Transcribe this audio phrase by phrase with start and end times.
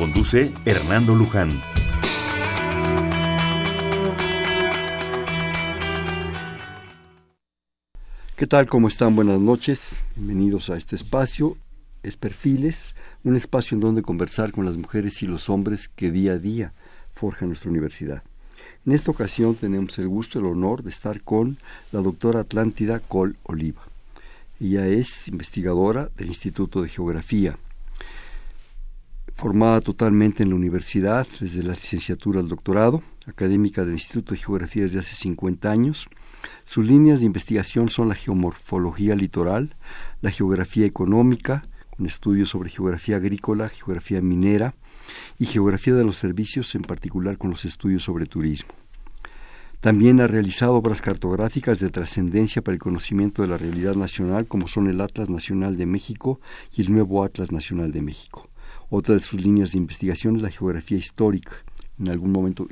[0.00, 1.60] Conduce Hernando Luján.
[8.34, 8.66] ¿Qué tal?
[8.66, 9.14] ¿Cómo están?
[9.14, 10.00] Buenas noches.
[10.16, 11.58] Bienvenidos a este espacio.
[12.02, 16.32] Es Perfiles, un espacio en donde conversar con las mujeres y los hombres que día
[16.32, 16.72] a día
[17.12, 18.22] forjan nuestra universidad.
[18.86, 21.58] En esta ocasión tenemos el gusto, el honor de estar con
[21.92, 23.82] la doctora Atlántida Col Oliva.
[24.60, 27.58] Ella es investigadora del Instituto de Geografía
[29.40, 34.82] formada totalmente en la universidad, desde la licenciatura al doctorado, académica del Instituto de Geografía
[34.82, 36.08] desde hace 50 años.
[36.66, 39.76] Sus líneas de investigación son la geomorfología litoral,
[40.20, 41.66] la geografía económica,
[41.96, 44.74] con estudios sobre geografía agrícola, geografía minera
[45.38, 48.74] y geografía de los servicios, en particular con los estudios sobre turismo.
[49.80, 54.68] También ha realizado obras cartográficas de trascendencia para el conocimiento de la realidad nacional, como
[54.68, 56.40] son el Atlas Nacional de México
[56.76, 58.49] y el nuevo Atlas Nacional de México.
[58.92, 61.52] Otra de sus líneas de investigación es la geografía histórica,
[61.96, 62.66] en algún momento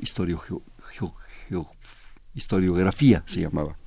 [2.33, 3.77] historiografía se llamaba,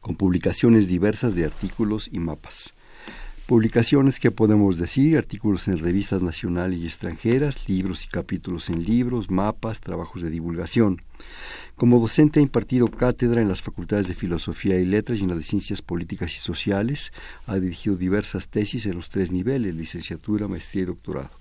[0.00, 2.74] con publicaciones diversas de artículos y mapas.
[3.52, 9.30] Publicaciones que podemos decir, artículos en revistas nacionales y extranjeras, libros y capítulos en libros,
[9.30, 11.02] mapas, trabajos de divulgación.
[11.76, 15.36] Como docente ha impartido cátedra en las facultades de Filosofía y Letras y en las
[15.36, 17.12] de Ciencias Políticas y Sociales.
[17.46, 21.38] Ha dirigido diversas tesis en los tres niveles, licenciatura, maestría y doctorado.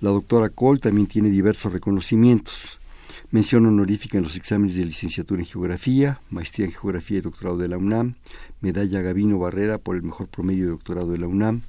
[0.00, 2.80] La doctora Cole también tiene diversos reconocimientos.
[3.32, 7.66] Mención honorífica en los exámenes de licenciatura en Geografía, maestría en Geografía y doctorado de
[7.66, 8.14] la UNAM,
[8.60, 11.62] medalla Gavino Barrera por el mejor promedio de doctorado de la UNAM,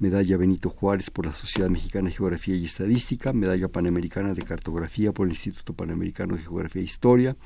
[0.00, 5.12] medalla Benito Juárez por la Sociedad Mexicana de Geografía y Estadística, medalla Panamericana de Cartografía
[5.12, 7.36] por el Instituto Panamericano de Geografía e Historia,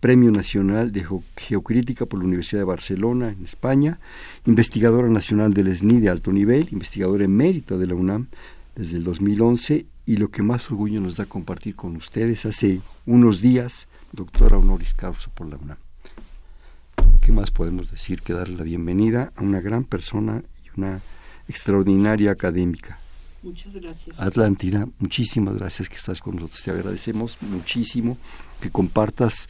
[0.00, 1.06] Premio Nacional de
[1.36, 4.00] Geocrítica por la Universidad de Barcelona, en España,
[4.44, 8.26] investigadora nacional del SNI de alto nivel, investigadora emérita de la UNAM
[8.76, 13.40] desde el 2011 y lo que más orgullo nos da compartir con ustedes hace unos
[13.40, 15.78] días, doctora honoris causa por la UNAM.
[17.20, 21.00] ¿Qué más podemos decir que darle la bienvenida a una gran persona y una
[21.48, 22.98] extraordinaria académica?
[23.42, 24.20] Muchas gracias.
[24.20, 26.62] Atlántida, muchísimas gracias que estás con nosotros.
[26.62, 28.16] Te agradecemos muchísimo
[28.60, 29.48] que compartas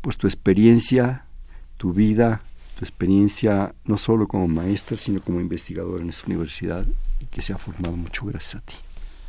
[0.00, 1.24] pues tu experiencia,
[1.76, 2.42] tu vida,
[2.78, 6.86] tu experiencia no solo como maestra, sino como investigadora en esta universidad
[7.20, 8.74] y que se ha formado mucho gracias a ti.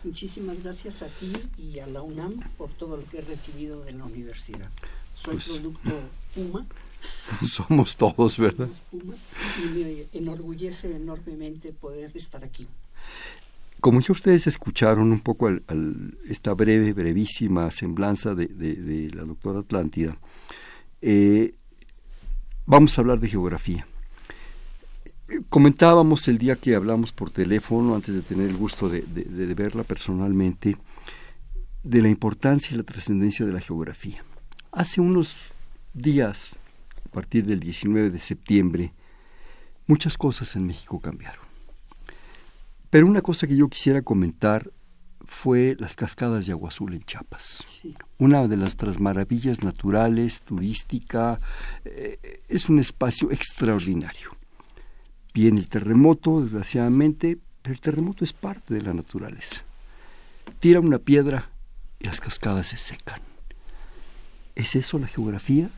[0.05, 3.93] Muchísimas gracias a ti y a la UNAM por todo lo que he recibido de
[3.93, 4.69] la universidad.
[5.15, 5.99] Soy pues, producto
[6.35, 6.67] Puma.
[7.43, 8.69] Somos todos, ¿verdad?
[8.91, 9.17] Pumas
[9.63, 12.67] y me enorgullece enormemente poder estar aquí.
[13.81, 15.49] Como ya ustedes escucharon un poco
[16.29, 20.17] esta breve, brevísima semblanza de, la doctora Atlántida,
[21.01, 21.55] eh,
[22.67, 23.87] vamos a hablar de geografía.
[25.49, 29.01] Comentábamos el día que hablamos por teléfono, antes de tener el gusto de,
[29.55, 30.77] verla personalmente,
[31.83, 34.23] de la importancia y la trascendencia de la geografía.
[34.71, 35.37] Hace unos
[35.93, 36.55] días,
[37.05, 38.93] a partir del 19 de septiembre,
[39.87, 41.45] muchas cosas en México cambiaron.
[42.91, 44.71] Pero una cosa que yo quisiera comentar
[45.25, 47.81] fue las cascadas de agua azul en Chiapas.
[48.19, 51.39] Una de las maravillas naturales, turística,
[51.83, 54.34] eh, es un espacio extraordinario.
[55.35, 59.63] Viene el terremoto, desgraciadamente, pero el terremoto es parte de la naturaleza.
[60.61, 61.49] Tira una piedra
[61.99, 63.19] y las cascadas se secan.
[64.55, 65.69] ¿Es eso la geografía?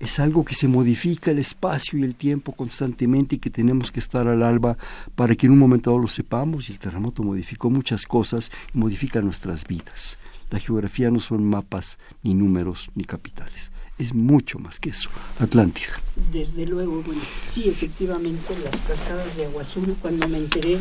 [0.00, 4.00] Es algo que se modifica el espacio y el tiempo constantemente y que tenemos que
[4.00, 4.78] estar al alba
[5.14, 8.78] para que en un momento dado lo sepamos y el terremoto modificó muchas cosas y
[8.78, 10.16] modifica nuestras vidas.
[10.48, 15.08] La geografía no son mapas, ni números, ni capitales es mucho más que eso,
[15.38, 16.00] Atlántida.
[16.32, 20.78] Desde luego, bueno, sí, efectivamente, las cascadas de agua azul, cuando me enteré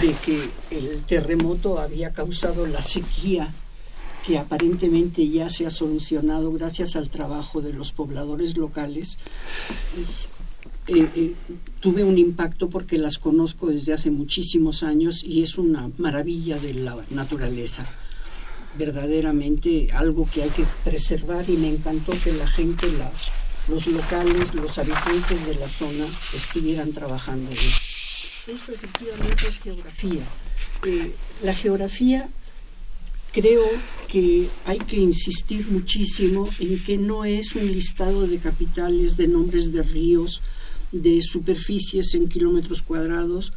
[0.00, 3.52] de que el terremoto había causado la sequía
[4.26, 9.18] que aparentemente ya se ha solucionado gracias al trabajo de los pobladores locales,
[10.88, 11.34] eh, eh,
[11.80, 16.74] tuve un impacto porque las conozco desde hace muchísimos años y es una maravilla de
[16.74, 17.86] la naturaleza
[18.78, 22.86] verdaderamente algo que hay que preservar y me encantó que la gente,
[23.68, 27.80] los locales, los habitantes de la zona estuvieran trabajando en eso.
[28.46, 30.22] Eso efectivamente es geografía.
[30.86, 32.28] Eh, la geografía
[33.32, 33.64] creo
[34.08, 39.70] que hay que insistir muchísimo en que no es un listado de capitales, de nombres
[39.70, 40.40] de ríos,
[40.92, 43.52] de superficies en kilómetros cuadrados,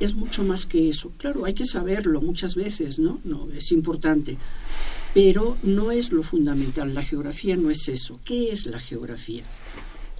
[0.00, 1.12] es mucho más que eso.
[1.18, 3.20] Claro, hay que saberlo muchas veces, ¿no?
[3.24, 4.36] No, es importante.
[5.14, 6.94] Pero no es lo fundamental.
[6.94, 8.20] La geografía no es eso.
[8.24, 9.42] ¿Qué es la geografía?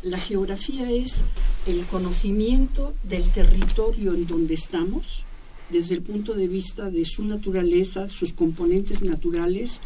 [0.02, 1.25] La geografía es
[1.66, 5.25] el conocimiento del territorio en donde estamos,
[5.70, 9.81] desde el punto de vista de su naturaleza, sus componentes naturales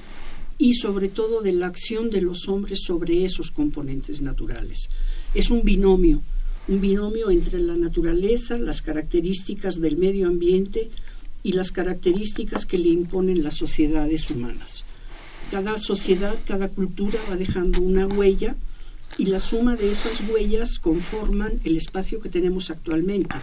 [0.58, 4.90] y sobre todo de la acción de los hombres sobre esos componentes naturales.
[5.34, 6.22] Es un binomio
[6.68, 10.90] un binomio entre la naturaleza, las características del medio ambiente
[11.42, 14.84] y las características que le imponen las sociedades humanas.
[15.50, 18.54] Cada sociedad, cada cultura va dejando una huella
[19.18, 23.36] y la suma de esas huellas conforman el espacio que tenemos actualmente.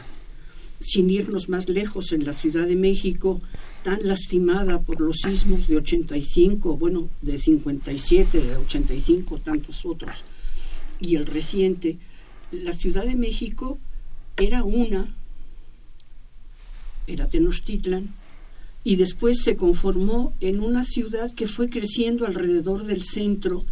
[0.79, 3.41] Sin irnos más lejos, en la Ciudad de México,
[3.83, 10.23] tan lastimada por los sismos de 85, bueno, de 57, de 85, tantos otros,
[11.01, 11.97] y el reciente,
[12.51, 13.77] la Ciudad de México
[14.37, 15.13] era una,
[17.07, 18.13] era Tenochtitlan,
[18.83, 23.65] y después se conformó en una ciudad que fue creciendo alrededor del centro,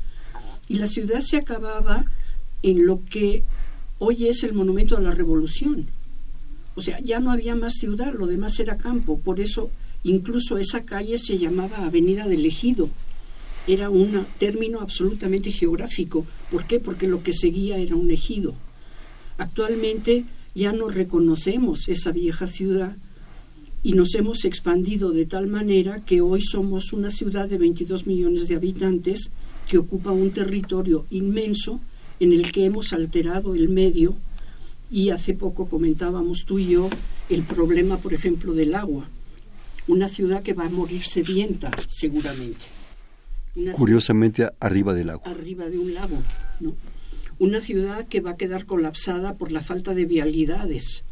[0.68, 2.06] y la ciudad se acababa
[2.62, 3.44] en lo que
[4.00, 5.88] hoy es el monumento a la revolución.
[6.76, 9.72] O sea, ya no había más ciudad, lo demás era campo, por eso
[10.04, 12.90] incluso esa calle se llamaba Avenida del Ejido.
[13.66, 16.26] Era un término absolutamente geográfico.
[16.52, 16.80] ¿Por qué?
[16.80, 18.56] Porque lo que seguía era un ejido.
[19.38, 20.26] Actualmente
[20.56, 22.98] ya no reconocemos esa vieja ciudad
[23.84, 28.48] y nos hemos expandido de tal manera que hoy somos una ciudad de 22 millones
[28.48, 29.32] de habitantes
[29.68, 31.80] que ocupa un territorio inmenso
[32.20, 34.16] en el que hemos alterado el medio
[34.90, 36.90] y hace poco comentábamos tú y yo
[37.30, 39.10] el problema, por ejemplo, del agua.
[39.88, 42.66] Una ciudad que va a morir sedienta, seguramente.
[43.74, 45.30] Curiosamente, arriba del agua.
[45.30, 46.22] Arriba de un lago,
[46.60, 46.76] ¿no?
[47.40, 51.04] Una ciudad que va a quedar colapsada por la falta de vialidades,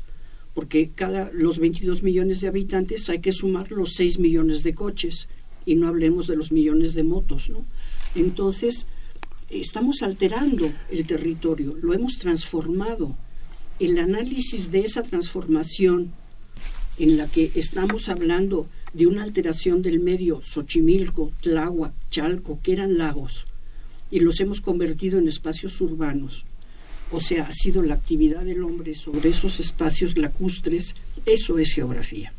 [0.54, 5.28] porque cada los 22 millones de habitantes hay que sumar los 6 millones de coches
[5.66, 7.52] y no hablemos de los millones de motos.
[8.16, 8.88] Entonces,
[9.50, 13.16] estamos alterando el territorio, lo hemos transformado.
[13.80, 16.14] El análisis de esa transformación
[16.98, 22.98] en la que estamos hablando de una alteración del medio Xochimilco, Tláhuac, Chalco, que eran
[22.98, 23.46] lagos,
[24.12, 26.46] y los hemos convertido en espacios urbanos.
[27.12, 32.34] O sea, ha sido la actividad del hombre sobre esos espacios lacustres, eso es geografía.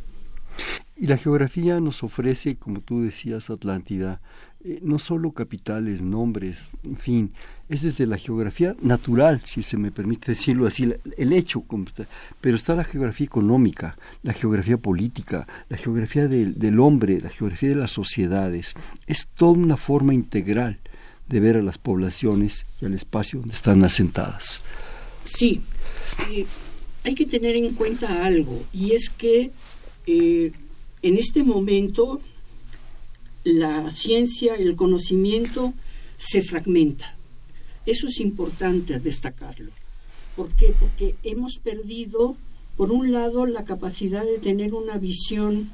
[0.97, 4.21] Y la geografía nos ofrece, como tú decías, Atlántida,
[4.65, 7.33] eh, no solo capitales, nombres, en fin,
[7.69, 11.65] es desde la geografía natural, si se me permite decirlo así, el hecho,
[12.41, 17.69] pero está la geografía económica, la geografía política, la geografía del, del hombre, la geografía
[17.69, 18.75] de las sociedades.
[19.07, 20.81] Es toda una forma integral
[21.29, 24.63] de ver a las poblaciones y al espacio donde están asentadas.
[25.25, 25.61] Sí,
[26.31, 26.47] eh,
[27.05, 29.51] hay que tener en cuenta algo, y es que
[30.07, 30.53] eh,
[31.03, 32.21] en este momento
[33.45, 35.73] la ciencia, el conocimiento
[36.17, 37.17] se fragmenta.
[37.87, 39.71] Eso es importante destacarlo.
[40.35, 40.75] ¿Por qué?
[40.79, 42.37] Porque hemos perdido,
[42.77, 45.71] por un lado, la capacidad de tener una visión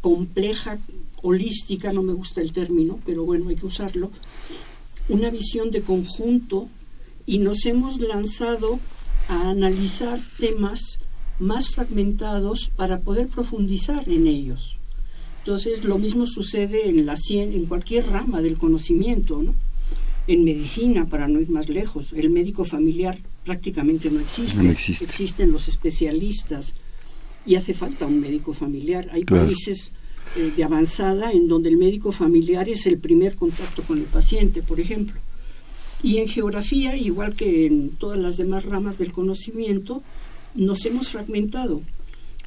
[0.00, 0.78] compleja,
[1.22, 4.10] holística, no me gusta el término, pero bueno, hay que usarlo,
[5.08, 6.68] una visión de conjunto
[7.26, 8.78] y nos hemos lanzado
[9.28, 10.98] a analizar temas
[11.38, 14.76] más fragmentados para poder profundizar en ellos.
[15.38, 19.54] Entonces, lo mismo sucede en, la, en cualquier rama del conocimiento, ¿no?
[20.26, 24.60] En medicina, para no ir más lejos, el médico familiar prácticamente no existe.
[24.60, 25.04] No existe.
[25.04, 26.74] Existen los especialistas
[27.46, 29.08] y hace falta un médico familiar.
[29.12, 29.92] Hay países
[30.34, 34.62] eh, de avanzada en donde el médico familiar es el primer contacto con el paciente,
[34.62, 35.20] por ejemplo.
[36.02, 40.02] Y en geografía, igual que en todas las demás ramas del conocimiento,
[40.54, 41.82] nos hemos fragmentado.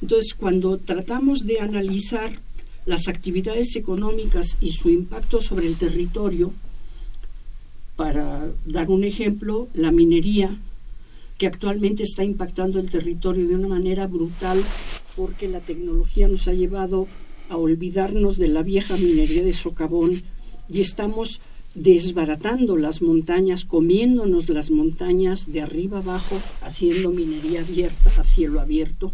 [0.00, 2.30] Entonces, cuando tratamos de analizar
[2.86, 6.52] las actividades económicas y su impacto sobre el territorio,
[7.96, 10.56] para dar un ejemplo, la minería,
[11.36, 14.62] que actualmente está impactando el territorio de una manera brutal
[15.16, 17.08] porque la tecnología nos ha llevado
[17.50, 20.22] a olvidarnos de la vieja minería de socavón
[20.68, 21.40] y estamos
[21.74, 29.12] desbaratando las montañas, comiéndonos las montañas de arriba abajo, haciendo minería abierta, a cielo abierto.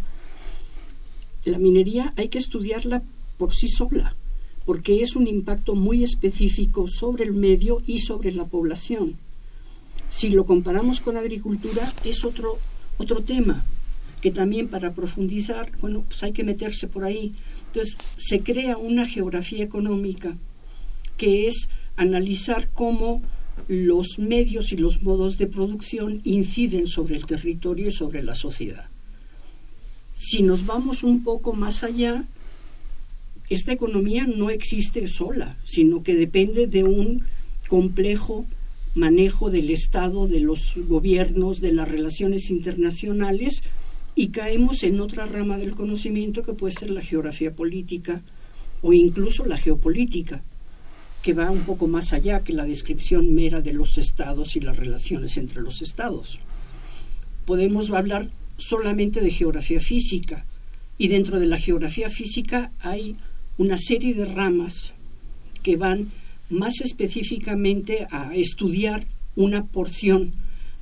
[1.44, 3.02] La minería hay que estudiarla
[3.38, 4.16] por sí sola,
[4.64, 9.16] porque es un impacto muy específico sobre el medio y sobre la población.
[10.10, 12.58] Si lo comparamos con agricultura, es otro,
[12.98, 13.64] otro tema,
[14.20, 17.34] que también para profundizar, bueno, pues hay que meterse por ahí,
[17.76, 20.34] Entonces, se crea una geografía económica
[21.18, 23.20] que es analizar cómo
[23.68, 28.86] los medios y los modos de producción inciden sobre el territorio y sobre la sociedad.
[30.14, 32.24] Si nos vamos un poco más allá,
[33.50, 37.26] esta economía no existe sola, sino que depende de un
[37.68, 38.46] complejo
[38.94, 43.62] manejo del Estado, de los gobiernos, de las relaciones internacionales
[44.18, 48.22] y caemos en otra rama del conocimiento que puede ser la geografía política
[48.80, 50.42] o incluso la geopolítica,
[51.22, 54.78] que va un poco más allá que la descripción mera de los estados y las
[54.78, 56.38] relaciones entre los estados.
[57.44, 60.46] Podemos hablar solamente de geografía física
[60.96, 63.16] y dentro de la geografía física hay
[63.58, 64.94] una serie de ramas
[65.62, 66.10] que van
[66.48, 70.32] más específicamente a estudiar una porción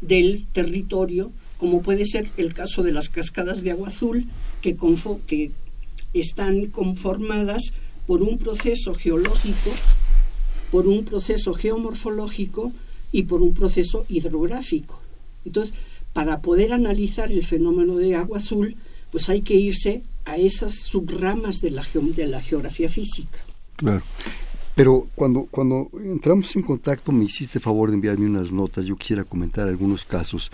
[0.01, 1.33] del territorio,
[1.65, 4.27] como puede ser el caso de las cascadas de agua azul,
[4.61, 5.51] que,
[6.13, 7.73] están conformadas
[8.07, 9.71] por un proceso geológico,
[10.71, 12.71] por un proceso geomorfológico
[13.13, 15.01] y por un proceso hidrográfico.
[15.47, 15.75] Entonces,
[16.13, 18.77] para poder analizar el fenómeno de agua azul,
[19.11, 21.83] pues hay que irse a esas subramas de la,
[22.15, 23.39] de la geografía física.
[23.77, 24.03] Claro.
[24.75, 29.25] Pero cuando, cuando entramos en contacto me hiciste favor de enviarme unas notas, yo quisiera
[29.25, 30.51] comentar algunos casos.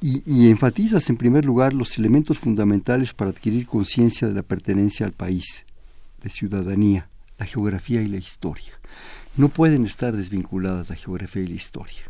[0.00, 5.04] Y, y, enfatizas en primer lugar los elementos fundamentales para adquirir conciencia de la pertenencia
[5.04, 5.66] al país,
[6.22, 8.78] de ciudadanía, la geografía y la historia.
[9.36, 12.02] No pueden estar desvinculadas la geografía y la historia.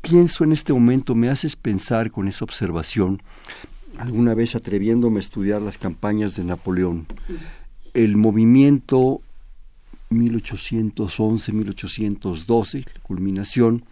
[0.00, 3.22] Pienso en este momento, me haces pensar con esa observación,
[3.98, 7.06] alguna vez atreviéndome a estudiar las campañas de Napoleón,
[7.94, 9.22] el movimiento
[10.10, 13.84] 1811-1812, la culminación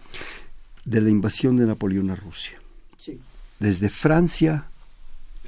[0.84, 2.61] de la invasión de Napoleón a Rusia.
[3.62, 4.66] Desde Francia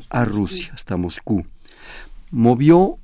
[0.09, 1.45] a Rusia, hasta Moscú.
[2.31, 3.01] Movió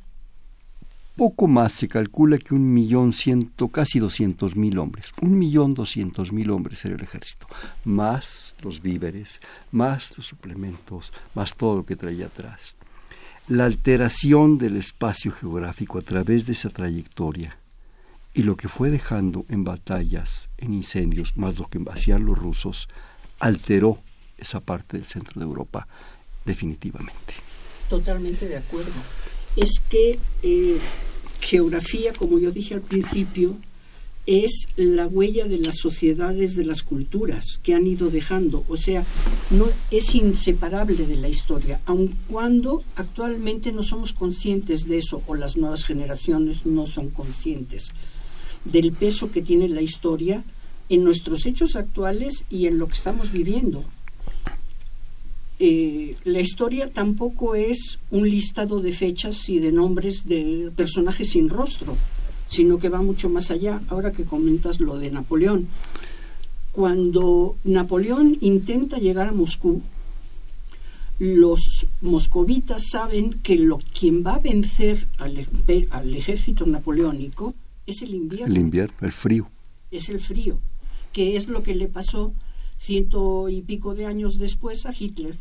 [1.17, 5.13] poco más, se calcula que un millón ciento, casi doscientos mil hombres.
[5.21, 7.49] Un millón doscientos mil hombres era el ejército.
[7.85, 9.41] Más los víveres,
[9.73, 12.77] más los suplementos, más todo lo que traía atrás.
[13.49, 17.59] La alteración del espacio geográfico a través de esa trayectoria
[18.33, 22.89] y lo que fue dejando en batallas, en incendios, más lo que hacían los rusos,
[23.41, 23.99] alteró
[24.41, 25.87] esa parte del centro de Europa
[26.45, 27.35] definitivamente.
[27.89, 28.93] Totalmente de acuerdo.
[29.57, 30.79] Es que eh,
[31.41, 33.57] geografía, como yo dije al principio,
[34.27, 38.65] es la huella de las sociedades, de las culturas que han ido dejando.
[38.69, 39.05] O sea,
[39.51, 45.35] no es inseparable de la historia, aun cuando actualmente no somos conscientes de eso o
[45.35, 47.93] las nuevas generaciones no son conscientes
[48.65, 50.45] del peso que tiene la historia
[50.89, 53.85] en nuestros hechos actuales y en lo que estamos viviendo.
[55.63, 61.51] Eh, la historia tampoco es un listado de fechas y de nombres de personajes sin
[61.51, 61.99] rostro,
[62.47, 63.83] sino que va mucho más allá.
[63.89, 65.69] Ahora que comentas lo de Napoleón,
[66.73, 69.83] cuando Napoleón intenta llegar a Moscú,
[71.19, 75.47] los moscovitas saben que lo, quien va a vencer al,
[75.91, 78.55] al ejército napoleónico es el invierno.
[78.55, 79.51] El invierno, el frío.
[79.91, 80.59] Es el frío,
[81.13, 82.33] que es lo que le pasó
[82.79, 85.37] ciento y pico de años después a Hitler,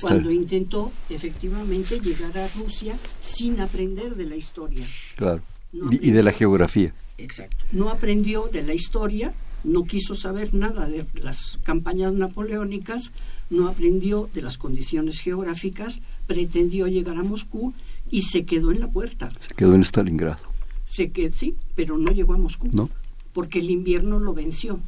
[0.00, 4.86] cuando intentó efectivamente llegar a Rusia sin aprender de la historia.
[5.16, 5.42] Claro.
[5.72, 6.94] y de la geografía.
[7.18, 7.64] Exacto.
[7.72, 13.12] No aprendió de la historia, no quiso saber nada de las campañas napoleónicas,
[13.50, 17.74] no aprendió de las condiciones geográficas, pretendió llegar a Moscú
[18.10, 19.32] y se quedó en la puerta.
[19.40, 20.44] Se quedó en Stalingrado.
[20.86, 22.68] Se que sí, pero no llegó a Moscú.
[22.72, 22.90] No.
[23.32, 24.78] Porque el invierno lo venció.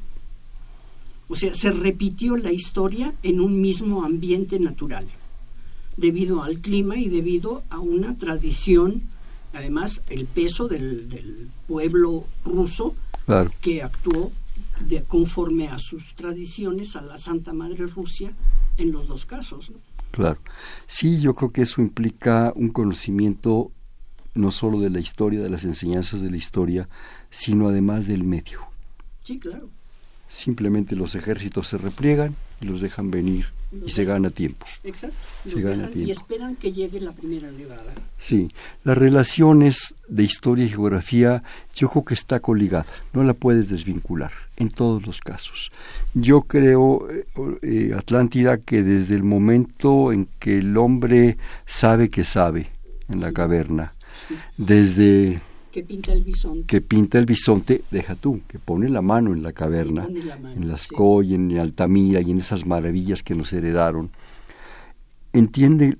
[1.29, 5.07] O sea, se repitió la historia en un mismo ambiente natural,
[5.97, 9.03] debido al clima y debido a una tradición,
[9.53, 12.95] además el peso del, pueblo ruso
[13.61, 14.31] que actuó
[14.87, 18.33] de, conforme a sus tradiciones a la Santa Madre Rusia
[18.79, 19.73] en los dos casos.
[20.13, 20.39] Claro.
[20.87, 23.73] Sí, yo creo que eso implica un conocimiento
[24.35, 26.89] no solo de la historia, de las enseñanzas de la historia,
[27.31, 28.61] sino además del medio.
[29.25, 29.69] Sí, claro.
[30.29, 33.47] Simplemente los ejércitos se repliegan y los dejan venir
[33.85, 34.67] y se gana tiempo.
[34.85, 35.17] Exacto.
[35.45, 36.09] Se gana tiempo.
[36.09, 37.95] Y esperan que llegue la primera nevada.
[38.19, 38.49] Sí,
[38.85, 41.43] las relaciones de historia y geografía
[41.75, 45.71] yo creo que está coligada, no la puedes desvincular en todos los casos.
[46.15, 47.27] Yo creo, eh,
[47.63, 52.71] eh, Atlántida, que desde el momento en que el hombre sabe que sabe
[53.09, 53.95] en la caverna,
[54.57, 55.41] desde
[55.77, 56.67] que pinta el bisonte.
[56.67, 60.89] Que pinta el bisonte, deja tú, que pone la mano en la caverna, en las
[60.89, 61.35] sí.
[61.35, 64.11] en Altamira y en esas maravillas que nos heredaron.
[65.35, 65.95] Entiende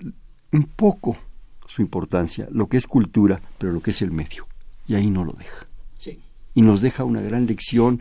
[0.51, 1.19] un poco
[1.67, 4.47] su importancia, lo que es cultura, pero lo que es el medio.
[4.89, 5.67] Y ahí no lo deja.
[5.99, 6.21] Sí.
[6.55, 8.01] Y nos deja una gran lección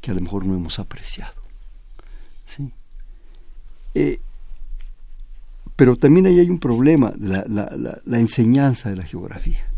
[0.00, 1.42] que a lo mejor no hemos apreciado.
[2.46, 2.72] ¿Sí?
[3.94, 4.20] Eh,
[5.76, 9.69] pero también ahí hay un problema, la, la, la, enseñanza de la geografía.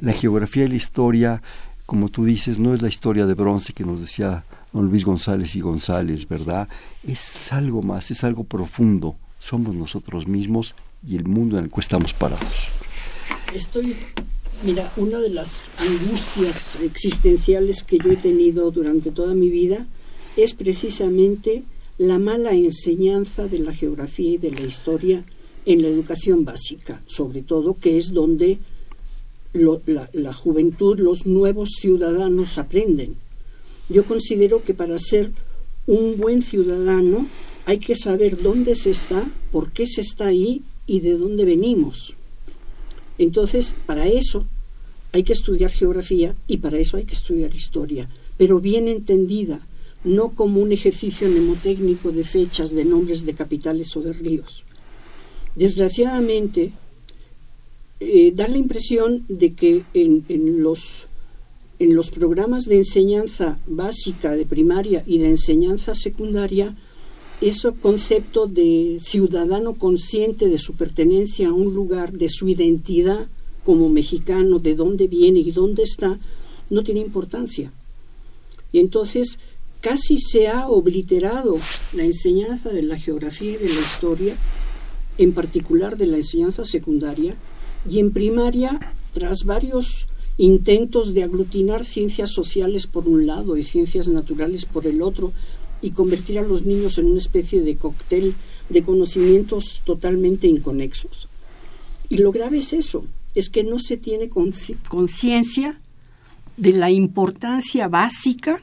[0.00, 1.42] La geografía y la historia,
[1.84, 5.54] como tú dices, no es la historia de bronce que nos decía don Luis González
[5.56, 6.68] y González, ¿verdad?
[7.06, 9.16] Es algo más, es algo profundo.
[9.38, 10.74] Somos nosotros mismos
[11.06, 12.68] y el mundo en el que estamos parados.
[13.54, 13.96] Estoy,
[14.64, 19.86] mira, una de las angustias existenciales que yo he tenido durante toda mi vida
[20.36, 21.62] es precisamente
[21.98, 25.24] la mala enseñanza de la geografía y de la historia
[25.64, 28.58] en la educación básica, sobre todo, que es donde
[29.52, 33.16] la, la, juventud, los nuevos ciudadanos aprenden.
[33.88, 35.30] Yo considero que para ser
[35.86, 37.26] un buen ciudadano
[37.64, 42.14] hay que saber dónde se está, por qué se está ahí y de dónde venimos.
[43.18, 44.44] Entonces, para eso
[45.12, 49.66] hay que estudiar geografía y para eso hay que estudiar historia, pero bien entendida,
[50.04, 54.62] no como un ejercicio mnemotécnico de fechas, de nombres de capitales o de ríos.
[55.54, 56.72] Desgraciadamente,
[58.00, 61.06] eh, la impresión de que en, en, los,
[61.78, 66.76] en los programas de enseñanza básica de primaria y de enseñanza secundaria
[67.40, 73.28] ese concepto de ciudadano consciente de su pertenencia a un lugar, de su identidad
[73.64, 76.18] como mexicano, de dónde viene y dónde está,
[76.70, 77.72] no tiene importancia.
[78.72, 79.38] Y entonces
[79.80, 81.58] casi se ha obliterado
[81.92, 84.36] la enseñanza de la geografía y de la historia,
[85.18, 87.36] en particular de la enseñanza secundaria,
[87.88, 90.06] y en primaria, tras varios
[90.38, 95.32] intentos de aglutinar ciencias sociales por un lado y ciencias naturales por el otro,
[95.82, 98.34] y convertir a los niños en una especie de cóctel
[98.68, 101.28] de conocimientos totalmente inconexos.
[102.08, 103.04] Y lo grave es eso,
[103.34, 104.30] es que no se tiene
[104.88, 105.78] conciencia
[106.56, 108.58] de la importancia básica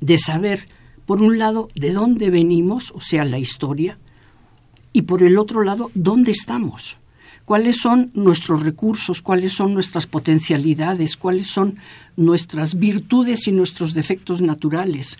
[0.00, 0.66] de saber,
[1.06, 3.98] por un lado, de dónde venimos, o sea, la historia,
[4.92, 6.96] y por el otro lado, dónde estamos,
[7.48, 11.78] cuáles son nuestros recursos, cuáles son nuestras potencialidades, cuáles son
[12.14, 15.16] nuestras virtudes y nuestros defectos naturales,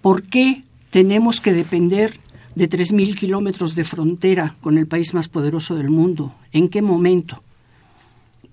[0.00, 2.18] ¿Por qué tenemos que depender
[2.54, 6.34] de 3.000 kilómetros de frontera con el país más poderoso del mundo?
[6.52, 7.42] ¿En qué momento?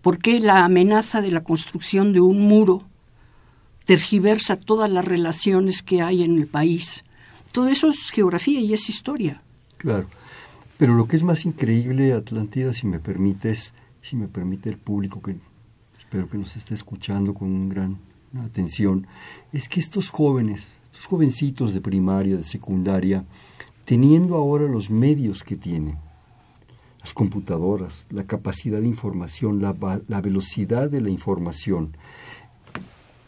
[0.02, 2.84] ¿Por qué la amenaza de la construcción de un muro
[3.86, 7.06] tergiversa todas las relaciones que hay en el país?
[7.54, 9.42] Todo eso es geografía y es historia.
[9.78, 10.08] Claro.
[10.78, 15.22] Pero lo que es más increíble, Atlantida, si me permites, si me permite el público
[15.22, 15.36] que
[15.98, 17.98] espero que nos esté escuchando con gran
[18.44, 19.08] atención,
[19.52, 23.26] es que estos jóvenes los jovencitos de primaria, de secundaria,
[23.86, 25.98] teniendo ahora los medios que tienen,
[27.00, 29.76] las computadoras, la capacidad de información, la,
[30.08, 31.96] la velocidad de la información,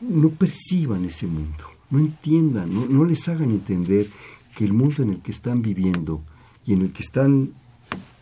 [0.01, 4.09] no perciban ese mundo, no entiendan, no, no, les hagan entender
[4.55, 6.23] que el mundo en el que están viviendo
[6.69, 7.51] y en el que están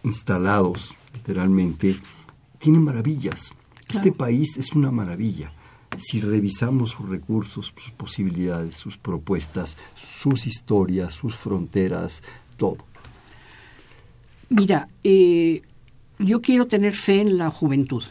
[0.04, 1.98] instalados, literalmente,
[2.60, 3.54] tiene maravillas.
[3.90, 5.52] Este país es una maravilla
[5.98, 12.22] si revisamos sus recursos, sus posibilidades, sus propuestas, sus historias, sus fronteras,
[12.56, 12.78] todo.
[14.50, 15.62] Mira, eh,
[16.20, 18.04] yo quiero tener fe en la juventud.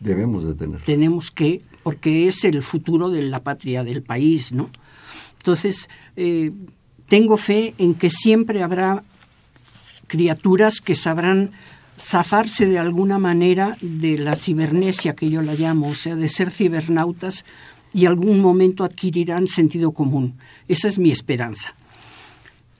[0.00, 0.82] Debemos de tener.
[0.82, 4.68] Tenemos que, porque es el futuro de la patria, del país, ¿no?
[5.38, 6.52] Entonces, eh,
[7.08, 9.04] tengo fe en que siempre habrá
[10.06, 11.50] criaturas que sabrán
[11.98, 16.50] zafarse de alguna manera de la cibernesia que yo la llamo, o sea, de ser
[16.50, 17.44] cibernautas
[17.92, 20.34] y algún momento adquirirán sentido común.
[20.68, 21.74] Esa es mi esperanza.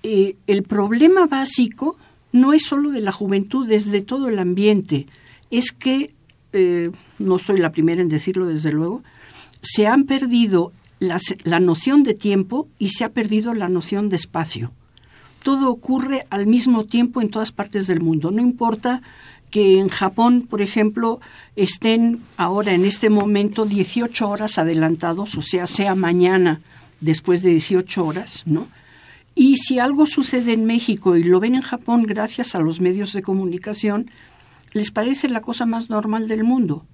[0.03, 1.97] Eh, el problema básico
[2.33, 5.07] no es solo de la juventud, es de todo el ambiente.
[5.51, 6.13] Es que,
[6.53, 9.03] eh, no soy la primera en decirlo desde luego,
[9.63, 14.73] se han perdido la noción de tiempo y se ha perdido la noción de espacio
[15.45, 18.31] todo ocurre al mismo tiempo en todas partes del mundo.
[18.31, 19.03] No importa
[19.51, 21.21] que en Japón, por ejemplo,
[21.55, 26.61] estén ahora en este momento 18 horas adelantados, o sea, sea mañana
[27.01, 28.67] después de 18 horas, ¿no?
[29.35, 33.13] Y si algo sucede en México y lo ven en Japón gracias a los medios
[33.13, 34.11] de comunicación,
[34.73, 36.87] les parece la cosa más normal del mundo.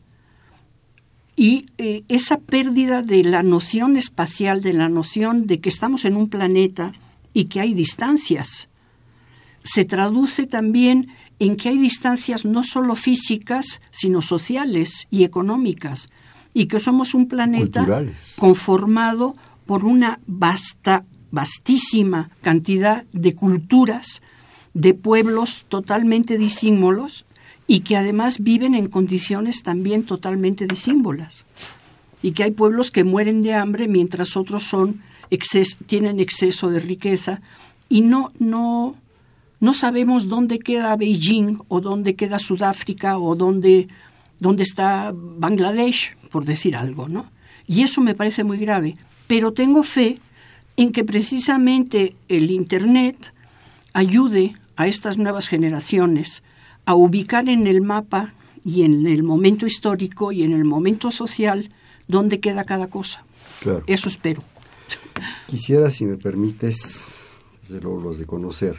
[1.36, 6.16] Y eh, esa pérdida de la noción espacial, de la noción de que estamos en
[6.16, 6.92] un planeta,
[7.32, 8.68] y que hay distancias.
[9.62, 11.06] Se traduce también
[11.38, 16.08] en que hay distancias no solo físicas, sino sociales y económicas,
[16.52, 17.86] y que somos un planeta
[18.36, 24.22] conformado por una vasta, vastísima cantidad de culturas,
[24.74, 27.26] de pueblos totalmente disímbolos
[27.66, 31.44] y que además viven en condiciones también totalmente disímbolas
[32.22, 35.02] y que hay pueblos que mueren de hambre mientras otros son
[35.86, 37.40] tienen exceso de riqueza
[37.88, 38.96] y no no
[39.60, 43.88] no sabemos dónde queda Beijing o dónde queda Sudáfrica o dónde,
[44.38, 47.26] dónde está Bangladesh, por decir algo, ¿no?
[47.66, 48.96] Y eso me parece muy grave.
[49.26, 50.18] Pero tengo fe
[50.76, 53.34] en que precisamente el Internet
[53.92, 56.42] ayude a estas nuevas generaciones
[56.86, 58.32] a ubicar en el mapa
[58.64, 61.70] y en el momento histórico y en el momento social
[62.08, 63.24] dónde queda cada cosa.
[63.86, 64.42] Eso espero.
[65.46, 68.76] Quisiera, si me permites, desde luego los de conocer,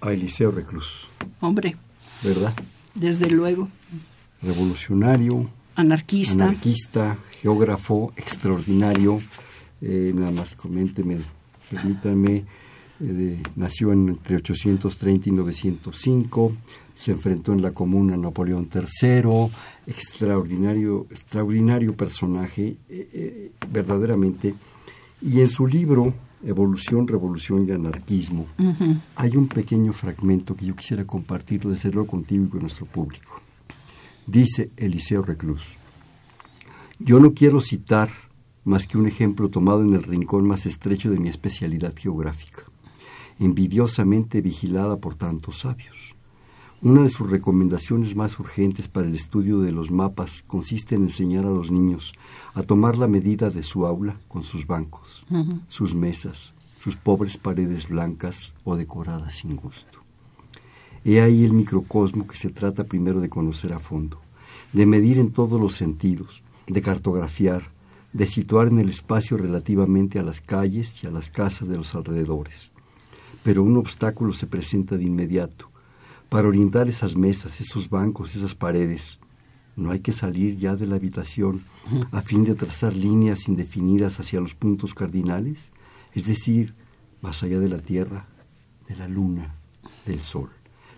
[0.00, 1.08] a Eliseo Reclus.
[1.40, 1.76] Hombre.
[2.22, 2.54] ¿Verdad?
[2.94, 3.68] Desde luego.
[4.42, 5.48] Revolucionario.
[5.76, 6.44] Anarquista.
[6.44, 9.20] Anarquista, geógrafo extraordinario.
[9.80, 11.18] Eh, nada más coménteme,
[11.70, 12.44] permítanme.
[13.02, 16.52] Eh, nació entre 830 y 905,
[16.94, 19.50] se enfrentó en la comuna Napoleón III,
[19.86, 24.54] extraordinario, extraordinario personaje, eh, verdaderamente.
[25.22, 28.46] Y en su libro Evolución, Revolución y Anarquismo,
[29.16, 33.40] hay un pequeño fragmento que yo quisiera compartirlo, de luego contigo y con nuestro público.
[34.26, 35.76] Dice Eliseo Reclus,
[36.98, 38.10] yo no quiero citar
[38.64, 42.62] más que un ejemplo tomado en el rincón más estrecho de mi especialidad geográfica,
[43.38, 46.14] envidiosamente vigilada por tantos sabios.
[46.82, 51.44] Una de sus recomendaciones más urgentes para el estudio de los mapas consiste en enseñar
[51.44, 52.14] a los niños
[52.54, 55.26] a tomar la medida de su aula con sus bancos,
[55.68, 59.98] sus mesas, sus pobres paredes blancas o decoradas sin gusto.
[61.04, 64.18] He ahí el microcosmo que se trata primero de conocer a fondo,
[64.72, 67.72] de medir en todos los sentidos, de cartografiar,
[68.14, 71.94] de situar en el espacio relativamente a las calles y a las casas de los
[71.94, 72.70] alrededores.
[73.42, 75.69] Pero un obstáculo se presenta de inmediato,
[76.30, 79.18] para orientar esas mesas, esos bancos, esas paredes.
[79.76, 81.62] No hay que salir ya de la habitación
[82.12, 85.72] a fin de trazar líneas indefinidas hacia los puntos cardinales,
[86.14, 86.74] es decir,
[87.20, 88.26] más allá de la Tierra,
[88.88, 89.56] de la Luna,
[90.06, 90.50] del Sol,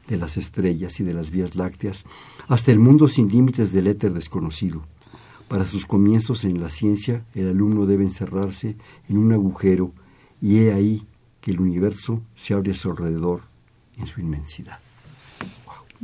[0.07, 2.05] de las estrellas y de las vías lácteas,
[2.49, 4.85] hasta el mundo sin límites del éter desconocido.
[5.49, 8.77] Para sus comienzos en la ciencia, el alumno debe encerrarse
[9.09, 9.93] en un agujero
[10.43, 11.07] y he ahí
[11.41, 13.43] que el universo se abre a su alrededor
[13.97, 14.79] en su inmensidad.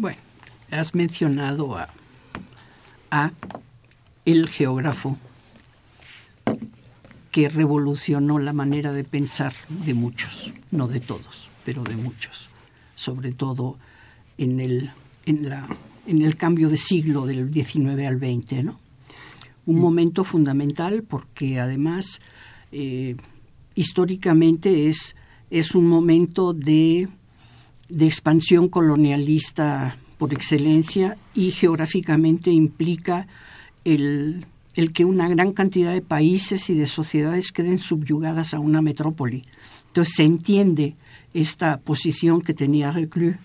[0.01, 0.19] Bueno,
[0.71, 1.89] has mencionado a,
[3.11, 3.33] a
[4.25, 5.19] el geógrafo
[7.33, 12.49] que revolucionó la manera de pensar de muchos, no de todos, pero de muchos,
[12.95, 13.77] sobre todo
[14.39, 14.93] en el,
[15.27, 15.67] en la,
[16.07, 18.79] en el cambio de siglo del XIX al XX, ¿no?
[19.67, 22.21] Un momento fundamental porque además
[22.71, 23.17] eh,
[23.75, 25.17] históricamente es,
[25.51, 27.09] es un momento de
[27.89, 33.27] de expansión colonialista por excelencia y geográficamente implica
[33.85, 34.47] el,
[34.93, 39.43] que una gran cantidad de países y de sociedades queden subyugadas a una metrópoli.
[39.89, 40.97] Entonces se entiende
[41.35, 43.37] esta posición que tenía Reclus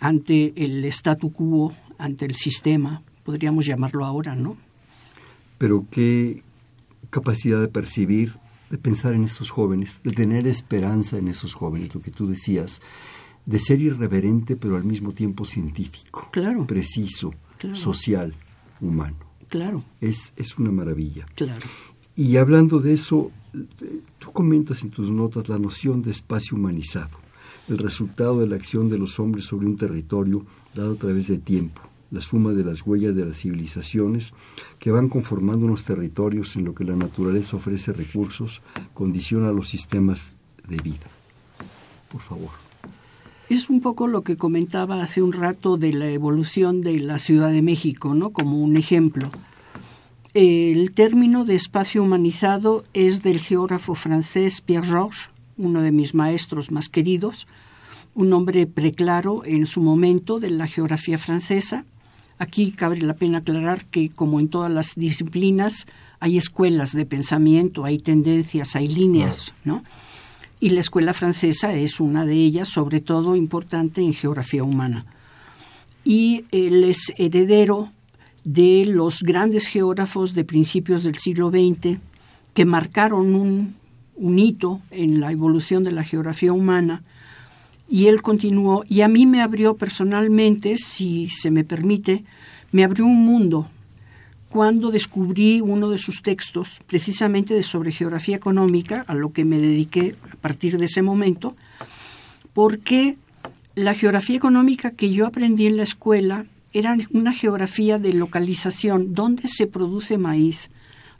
[0.00, 4.56] ante el statu quo, ante el sistema, podríamos llamarlo ahora, ¿no?
[5.58, 6.42] Pero qué
[7.10, 8.34] capacidad de percibir,
[8.70, 12.82] de pensar en estos jóvenes, de tener esperanza en esos jóvenes, lo que tú decías,
[13.46, 17.32] de ser irreverente pero al mismo tiempo científico, claro, preciso,
[17.72, 18.34] social,
[18.80, 19.16] humano.
[19.48, 19.84] Claro.
[20.00, 21.26] Es, es una maravilla.
[21.34, 21.64] Claro.
[22.16, 23.30] Y hablando de eso,
[24.18, 27.18] tú comentas en tus notas la noción de espacio humanizado,
[27.68, 31.38] el resultado de la acción de los hombres sobre un territorio dado a través de
[31.38, 34.32] tiempo, la suma de las huellas de las civilizaciones
[34.78, 38.62] que van conformando unos territorios en lo que la naturaleza ofrece recursos,
[38.94, 40.32] condiciona los sistemas
[40.68, 41.06] de vida.
[42.10, 42.65] Por favor.
[43.48, 47.52] Es un poco lo que comentaba hace un rato de la evolución de la Ciudad
[47.52, 48.30] de México, ¿no?
[48.30, 49.30] Como un ejemplo.
[50.34, 56.72] El término de espacio humanizado es del geógrafo francés Pierre Georges, uno de mis maestros
[56.72, 57.46] más queridos,
[58.16, 61.84] un hombre preclaro en su momento de la geografía francesa.
[62.38, 65.86] Aquí cabe la pena aclarar que, como en todas las disciplinas,
[66.18, 69.84] hay escuelas de pensamiento, hay tendencias, hay líneas, ¿no?
[70.60, 75.04] Y la escuela francesa es una de ellas, sobre todo importante en geografía humana.
[76.04, 77.90] Y él es heredero
[78.44, 81.98] de los grandes geógrafos de principios del siglo XX
[82.54, 83.74] que marcaron un,
[84.14, 87.02] un hito en la evolución de la geografía humana
[87.88, 92.24] y él continuó y a mí me abrió personalmente, si se me permite,
[92.72, 93.68] me abrió un mundo
[94.48, 99.58] cuando descubrí uno de sus textos, precisamente de sobre geografía económica, a lo que me
[99.58, 101.56] dediqué a partir de ese momento,
[102.54, 103.16] porque
[103.74, 109.48] la geografía económica que yo aprendí en la escuela era una geografía de localización, dónde
[109.48, 110.70] se produce maíz,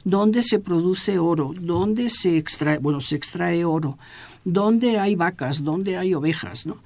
[0.03, 3.97] dónde se produce oro, dónde se extrae, bueno, se extrae oro,
[4.45, 6.77] dónde hay vacas, dónde hay ovejas, ¿no?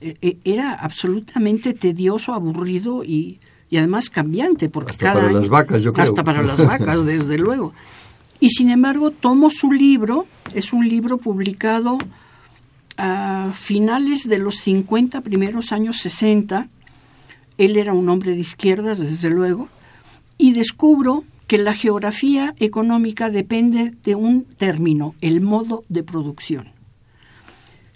[0.00, 3.40] Eh, eh, era absolutamente tedioso, aburrido y,
[3.76, 6.04] además cambiante, porque hasta para las vacas, yo creo.
[6.04, 7.72] Hasta para las vacas, desde luego.
[8.40, 11.98] Y sin embargo, tomo su libro, es un libro publicado
[12.96, 16.68] a finales de los 50, primeros años 60,
[17.58, 19.68] él era un hombre de izquierdas, desde luego,
[20.38, 26.68] y descubro que la geografía económica depende de un término, el modo de producción.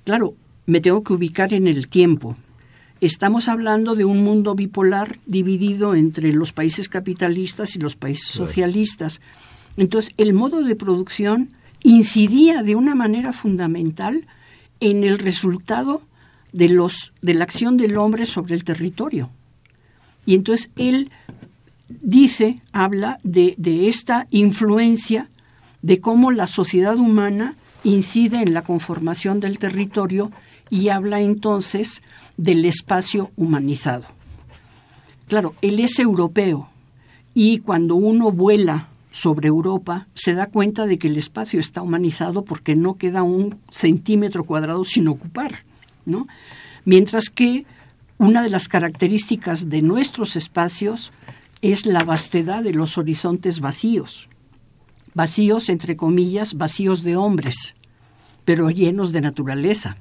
[0.05, 0.35] Claro,
[0.67, 2.37] me tengo que ubicar en el tiempo.
[3.03, 9.21] Estamos hablando de un mundo bipolar dividido entre los países capitalistas y los países socialistas.
[9.77, 11.51] Entonces, el modo de producción
[11.83, 14.29] incidía de una manera fundamental
[14.79, 16.03] en el resultado
[16.53, 19.31] de, los, de la acción del hombre sobre el territorio.
[20.25, 21.11] Y entonces él
[21.89, 25.29] dice, habla de, de esta influencia
[25.83, 30.31] de cómo la sociedad humana incide en la conformación del territorio
[30.73, 32.03] y habla entonces
[32.39, 34.07] del espacio humanizado.
[35.29, 36.71] Claro, él es europeo
[37.35, 42.47] y cuando uno vuela sobre Europa se da cuenta de que el espacio está humanizado
[42.47, 45.65] porque no queda un centímetro cuadrado sin ocupar,
[46.07, 46.27] ¿no?
[46.87, 47.67] Mientras que
[48.17, 51.13] una de las características de nuestros espacios
[51.61, 54.31] es la vastedad de los horizontes vacíos,
[55.13, 57.75] vacíos entre comillas, vacíos de hombres,
[58.47, 59.99] pero llenos de naturaleza.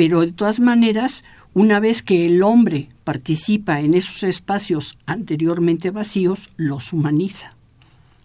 [0.00, 6.48] Pero de todas maneras, una vez que el hombre participa en esos espacios anteriormente vacíos,
[6.56, 7.54] los humaniza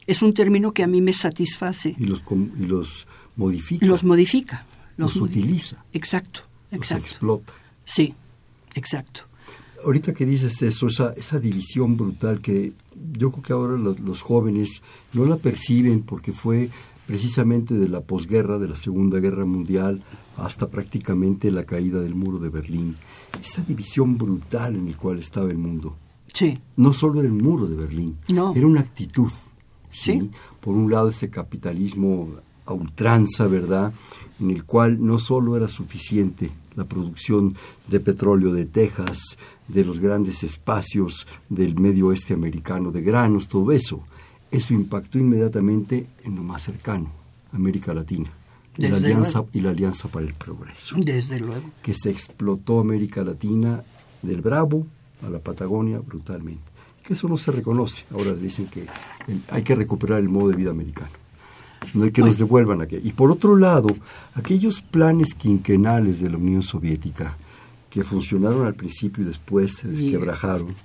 [0.07, 1.95] es un término que a mí me satisface.
[1.97, 2.21] Y los,
[2.57, 3.85] y los modifica.
[3.85, 4.65] Los modifica.
[4.97, 5.83] Los, utiliza.
[5.91, 7.03] Exacto, exacto.
[7.03, 7.53] Los explota.
[7.83, 8.13] Sí,
[8.75, 9.21] exacto.
[9.83, 12.71] Ahorita que dices eso, esa, esa división brutal que
[13.17, 16.69] yo creo que ahora los, los jóvenes no la perciben porque fue
[17.07, 20.01] precisamente de la posguerra, de la Segunda Guerra Mundial,
[20.37, 22.95] hasta prácticamente la caída del muro de Berlín.
[23.41, 25.95] Esa división brutal en la cual estaba el mundo.
[26.33, 26.59] Sí.
[26.75, 28.53] No solo era el muro de Berlín, no.
[28.55, 29.31] era una actitud.
[29.89, 30.29] ¿sí?
[30.59, 32.29] Por un lado ese capitalismo
[32.65, 33.93] a ultranza, ¿verdad?
[34.39, 37.55] En el cual no solo era suficiente la producción
[37.87, 39.37] de petróleo de Texas,
[39.67, 44.01] de los grandes espacios del medio oeste americano, de granos, todo eso.
[44.55, 47.11] Eso impactó inmediatamente en lo más cercano,
[47.51, 48.31] América Latina.
[48.77, 50.95] Y la, alianza, y la Alianza para el Progreso.
[50.99, 51.71] Desde luego.
[51.81, 53.83] Que se explotó América Latina
[54.21, 54.85] del Bravo
[55.25, 58.03] a la Patagonia brutalmente que eso no se reconoce.
[58.13, 58.85] Ahora dicen que
[59.51, 61.11] hay que recuperar el modo de vida americano.
[61.93, 62.99] No hay que nos devuelvan aquí.
[63.03, 63.89] Y por otro lado,
[64.33, 67.37] aquellos planes quinquenales de la Unión Soviética
[67.95, 70.75] que funcionaron al principio y después se desquebrajaron,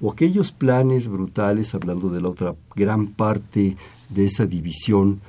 [0.00, 3.76] o aquellos planes brutales, hablando de la otra gran parte
[4.08, 5.20] de esa división,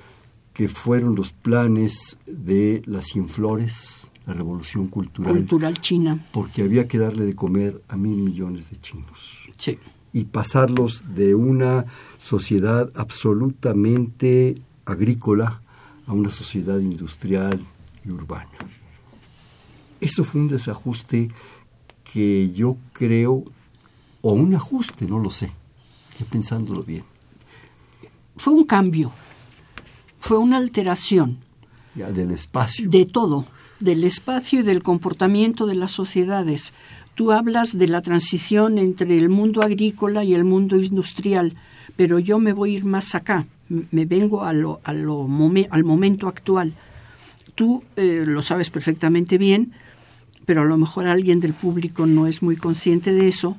[0.56, 5.36] que fueron los planes de las flores, la revolución cultural.
[5.36, 6.26] Cultural china.
[6.34, 9.38] Porque había que darle de comer a mil millones de chinos.
[9.60, 9.78] Sí
[10.14, 11.86] y pasarlos de una
[12.18, 15.62] sociedad absolutamente agrícola
[16.08, 17.60] a una sociedad industrial
[18.04, 18.50] y urbana.
[20.00, 21.30] Eso fue un desajuste
[22.12, 23.44] que yo creo,
[24.22, 25.52] o un ajuste, no lo sé,
[26.12, 27.04] estoy pensándolo bien.
[28.38, 29.12] Fue un cambio,
[30.20, 31.38] fue una alteración.
[31.96, 32.90] Ya, del espacio.
[32.90, 33.46] De todo,
[33.80, 36.74] del espacio y del comportamiento de las sociedades.
[37.16, 41.56] Tú hablas de la transición entre el mundo agrícola y el mundo industrial,
[41.96, 45.28] pero yo me voy a ir más acá, me vengo a lo, a lo
[45.72, 46.74] al momento actual.
[47.56, 49.74] Tú eh, lo sabes perfectamente bien,
[50.48, 53.58] pero a lo mejor alguien del público no es muy consciente de eso.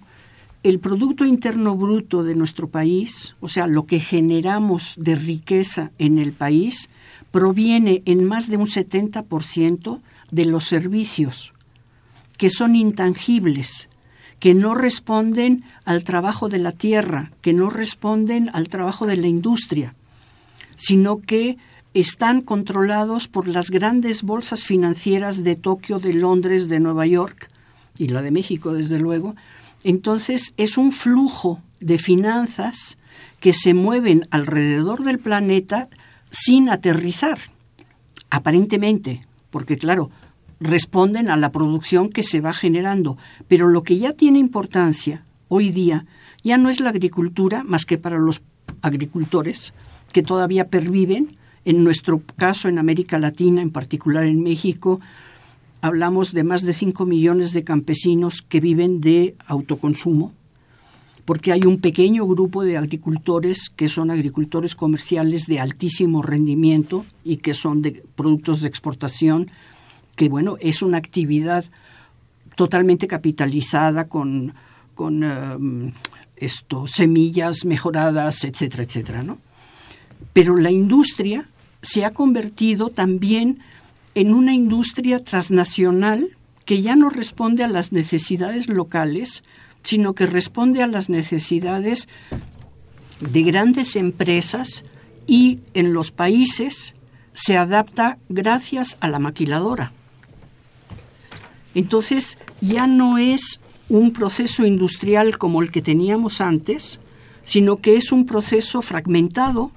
[0.62, 6.18] El Producto Interno Bruto de nuestro país, o sea, lo que generamos de riqueza en
[6.18, 6.88] el país,
[7.30, 9.98] proviene en más de un 70%
[10.30, 11.52] de los servicios
[12.38, 13.90] que son intangibles,
[14.40, 19.26] que no responden al trabajo de la tierra, que no responden al trabajo de la
[19.26, 19.94] industria,
[20.74, 21.58] sino que
[21.94, 27.50] están controlados por las grandes bolsas financieras de Tokio, de Londres, de Nueva York
[27.96, 29.34] y la de México, desde luego.
[29.84, 32.98] Entonces es un flujo de finanzas
[33.40, 35.88] que se mueven alrededor del planeta
[36.30, 37.38] sin aterrizar,
[38.30, 40.10] aparentemente, porque claro,
[40.60, 43.16] responden a la producción que se va generando.
[43.46, 46.04] Pero lo que ya tiene importancia hoy día
[46.42, 48.42] ya no es la agricultura, más que para los
[48.82, 49.72] agricultores
[50.12, 51.36] que todavía perviven,
[51.68, 55.00] en nuestro caso en América Latina, en particular en México,
[55.82, 60.32] hablamos de más de 5 millones de campesinos que viven de autoconsumo,
[61.26, 67.36] porque hay un pequeño grupo de agricultores que son agricultores comerciales de altísimo rendimiento y
[67.36, 69.50] que son de productos de exportación,
[70.16, 71.66] que bueno, es una actividad
[72.56, 74.54] totalmente capitalizada con,
[74.94, 75.92] con
[76.34, 79.36] esto, semillas mejoradas, etcétera, etcétera, ¿no?
[80.32, 81.46] Pero la industria
[81.82, 83.60] se ha convertido también
[84.14, 89.44] en una industria transnacional que ya no responde a las necesidades locales,
[89.82, 92.08] sino que responde a las necesidades
[93.20, 94.84] de grandes empresas
[95.26, 96.94] y en los países
[97.32, 99.92] se adapta gracias a la maquiladora.
[101.74, 106.98] Entonces ya no es un proceso industrial como el que teníamos antes,
[107.44, 109.70] sino que es un proceso fragmentado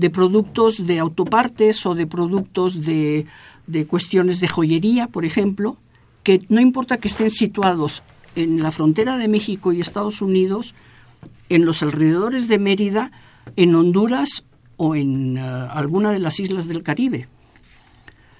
[0.00, 3.26] de productos de autopartes o de productos de,
[3.66, 5.76] de cuestiones de joyería, por ejemplo,
[6.22, 8.02] que no importa que estén situados
[8.34, 10.74] en la frontera de México y Estados Unidos,
[11.50, 13.12] en los alrededores de Mérida,
[13.56, 14.44] en Honduras
[14.78, 17.28] o en eh, alguna de las islas del Caribe.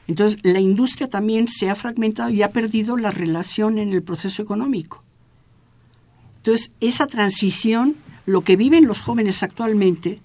[0.09, 4.40] Entonces, la industria también se ha fragmentado y ha perdido la relación en el proceso
[4.40, 5.05] económico.
[6.38, 10.20] Entonces, esa transición, lo que viven los jóvenes actualmente,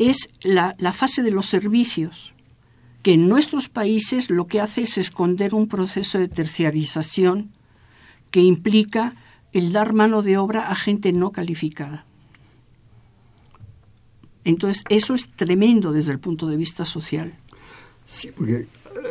[0.00, 2.32] es la, fase de los servicios,
[3.02, 7.50] que en nuestros países lo que hace es esconder un proceso de terciarización
[8.30, 9.14] que implica
[9.52, 12.06] el dar mano de obra a gente no calificada.
[14.44, 17.34] Entonces, eso es tremendo desde el punto de vista social.
[18.06, 18.66] Sí, porque eh,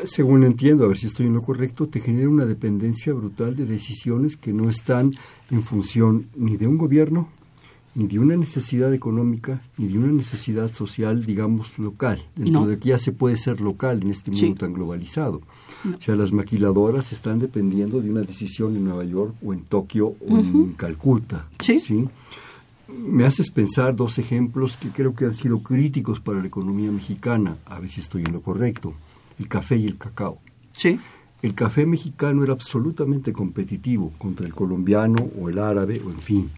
[0.05, 3.65] según entiendo, a ver si estoy en lo correcto, te genera una dependencia brutal de
[3.65, 5.11] decisiones que no están
[5.51, 7.29] en función ni de un gobierno,
[7.99, 12.23] ni de una necesidad económica, ni de una necesidad social, digamos, local.
[12.33, 15.41] Dentro de que ya se puede ser local en este mundo tan globalizado.
[15.85, 20.15] O sea, las maquiladoras están dependiendo de una decisión en Nueva York o en Tokio
[20.29, 21.49] o en Calcuta.
[21.59, 22.07] ¿sí?
[22.87, 27.57] Me haces pensar dos ejemplos que creo que han sido críticos para la economía mexicana,
[27.65, 28.93] a ver si estoy en lo correcto,
[29.39, 30.39] el café y el cacao.
[30.71, 30.97] Sí.
[31.41, 36.49] El café mexicano era absolutamente competitivo contra el colombiano o el árabe o en fin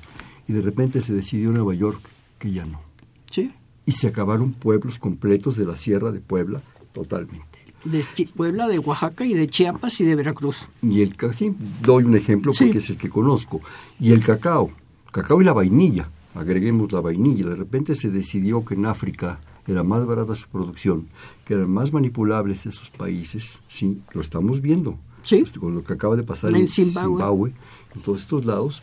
[0.48, 2.00] y de repente se decidió Nueva York
[2.40, 2.82] que ya no.
[3.30, 3.52] Sí.
[3.86, 6.62] Y se acabaron pueblos completos de la Sierra de Puebla
[6.94, 7.46] totalmente.
[7.84, 10.68] De Puebla, de Oaxaca y de Chiapas y de Veracruz.
[10.84, 13.62] Y el sí, doy un ejemplo porque es el que conozco.
[14.00, 14.72] Y el cacao,
[15.12, 17.48] cacao y la vainilla, agreguemos la vainilla.
[17.48, 21.08] De repente se decidió que en África era más barata su producción,
[21.46, 24.98] que eran más manipulables esos países, sí, lo estamos viendo.
[25.24, 25.44] Sí.
[25.60, 27.54] Con lo que acaba de pasar en, Zimbabue,
[27.96, 28.82] en todos estos lados,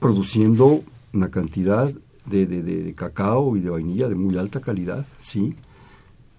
[0.00, 0.82] produciendo
[1.12, 1.92] una cantidad
[2.26, 5.54] de, cacao y de vainilla de muy alta calidad, ¿sí?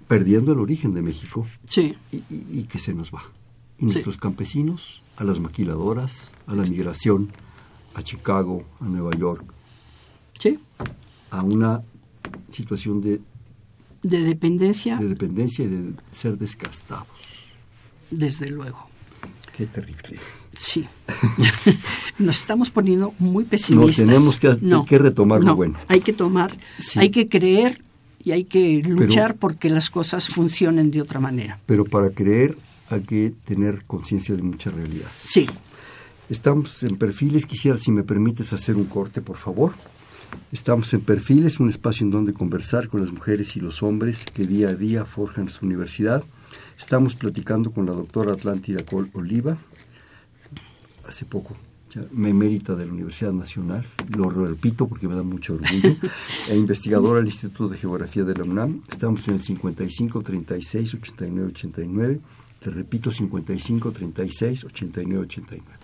[0.07, 1.45] Perdiendo el origen de México.
[1.65, 1.95] Sí.
[2.11, 3.23] Y, que se nos va.
[3.77, 7.31] Y nuestros campesinos, a las maquiladoras, a la migración,
[7.93, 9.43] a Chicago, a Nueva York.
[10.37, 10.59] Sí.
[11.29, 11.81] A una
[12.51, 13.21] situación de...
[14.03, 14.97] De dependencia.
[14.97, 17.07] De dependencia y de ser descastados.
[18.09, 18.89] Desde luego.
[19.55, 20.19] Qué terrible.
[20.53, 20.87] Sí.
[22.19, 24.05] Nos estamos poniendo muy pesimistas.
[24.05, 25.77] No, tenemos que, retomar lo bueno.
[25.87, 26.55] Hay que tomar,
[26.95, 27.81] hay que creer
[28.23, 31.59] y hay que luchar porque las cosas funcionen de otra manera.
[31.65, 32.57] Pero para creer
[32.89, 35.07] hay que tener conciencia de mucha realidad.
[35.23, 35.47] Sí.
[36.29, 39.73] Estamos en perfiles, quisiera si me permites hacer un corte, por favor.
[40.51, 44.45] Estamos en Perfiles, un espacio en donde conversar con las mujeres y los hombres que
[44.45, 46.23] día a día forjan su universidad.
[46.79, 49.57] Estamos platicando con la doctora Atlántida Col Oliva,
[51.07, 51.55] hace poco,
[51.93, 55.95] ya, emérita de la Universidad Nacional, lo repito porque me da mucho orgullo,
[56.49, 58.81] e investigadora del Instituto de Geografía de la UNAM.
[58.89, 62.19] Estamos en el 55 36 89 89.
[62.59, 65.81] Te repito, 55 36 89 89.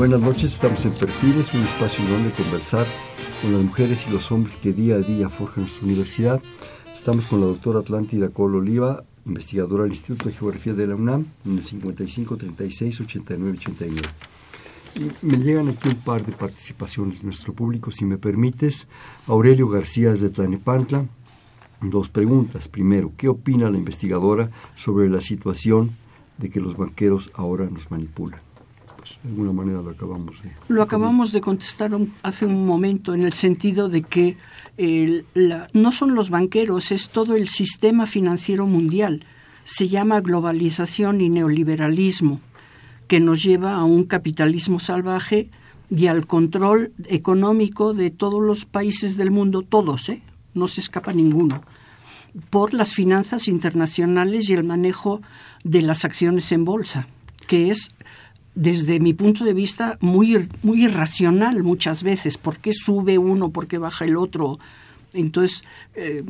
[0.00, 2.86] Buenas noches, estamos en Perfiles, un espacio donde conversar
[3.42, 6.42] con las mujeres y los hombres que día a día forjan nuestra universidad.
[6.94, 11.26] Estamos con la doctora Atlántida Col Oliva, investigadora del Instituto de Geografía de la UNAM,
[11.44, 14.00] en el 55 36 89 89.
[15.20, 18.88] me llegan aquí un par de participaciones de nuestro público, si me permites.
[19.26, 21.04] Aurelio García de Tlanepantla,
[21.82, 22.68] dos preguntas.
[22.68, 25.90] Primero, ¿qué opina la investigadora sobre la situación
[26.38, 28.40] de que los banqueros ahora nos manipulan?
[29.22, 30.50] De alguna manera lo acabamos de...
[30.68, 31.90] Lo acabamos de contestar
[32.22, 34.36] hace un momento en el sentido de que
[35.72, 39.24] no son los banqueros, es todo el sistema financiero mundial.
[39.64, 42.40] Se llama globalización y neoliberalismo,
[43.06, 45.50] que nos lleva a un capitalismo salvaje
[45.90, 50.22] y al control económico de todos los países del mundo, todos, ¿eh?
[50.54, 51.62] no se escapa ninguno,
[52.48, 55.20] por las finanzas internacionales y el manejo
[55.64, 57.08] de las acciones en bolsa,
[57.46, 57.90] que es
[58.54, 62.38] desde mi punto de vista, muy, muy irracional muchas veces.
[62.38, 63.50] ¿Por qué sube uno?
[63.50, 64.58] ¿Por qué baja el otro?
[65.12, 65.62] Entonces,
[65.94, 66.24] eh,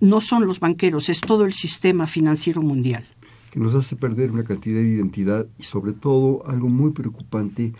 [0.00, 3.04] no son los banqueros, es todo el sistema financiero mundial.
[3.50, 7.72] Que nos hace perder una cantidad de identidad y sobre todo, algo muy preocupante,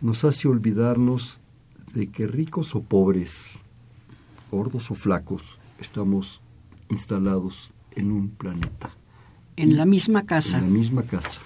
[0.00, 1.40] nos hace olvidarnos
[1.94, 3.58] de que ricos o pobres,
[4.50, 6.40] gordos o flacos, estamos
[6.90, 8.90] instalados en un planeta.
[9.56, 10.58] En la misma casa.
[10.58, 11.40] En la misma casa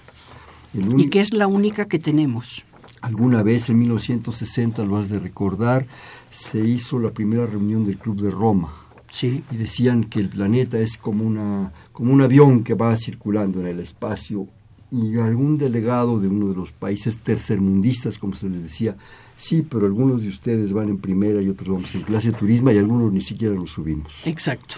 [0.75, 2.65] y que es la única que tenemos.
[3.01, 5.87] Alguna vez en 1960, lo has de recordar,
[6.31, 8.75] se hizo la primera reunión del Club de Roma.
[9.11, 9.43] Sí.
[9.51, 13.69] Y decían que el planeta es como, una, como un avión que va circulando en
[13.69, 14.49] el espacio
[14.91, 18.97] y algún delegado de uno de los países tercermundistas, como se les decía,
[19.37, 22.71] sí, pero algunos de ustedes van en primera y otros vamos en clase de turismo
[22.71, 24.13] y algunos ni siquiera nos subimos.
[24.25, 24.77] Exacto.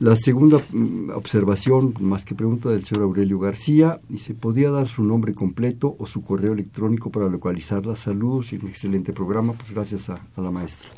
[0.00, 5.04] La segunda mm, observación, más que pregunta del señor Aurelio García, dice, ¿podría dar su
[5.04, 7.96] nombre completo o su correo electrónico para localizarla?
[7.96, 10.88] Saludos y un excelente programa, pues gracias a, la maestra.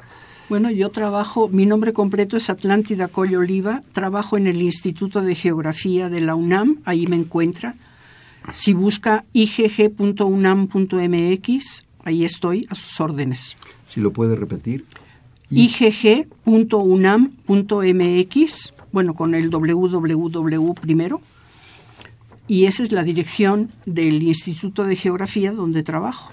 [0.49, 5.35] Bueno, yo trabajo, mi nombre completo es Atlántida Coyo Oliva, trabajo en el Instituto de
[5.35, 7.75] Geografía de la UNAM, ahí me encuentra.
[8.53, 10.23] Si busca igg.unam.mx,
[12.05, 13.57] ahí estoy a sus órdenes.
[13.89, 14.85] Si lo puede repetir.
[15.51, 16.33] igg.unam.mx
[18.93, 21.21] bueno, con el www primero,
[22.49, 26.33] y esa es la dirección del Instituto de Geografía donde trabajo.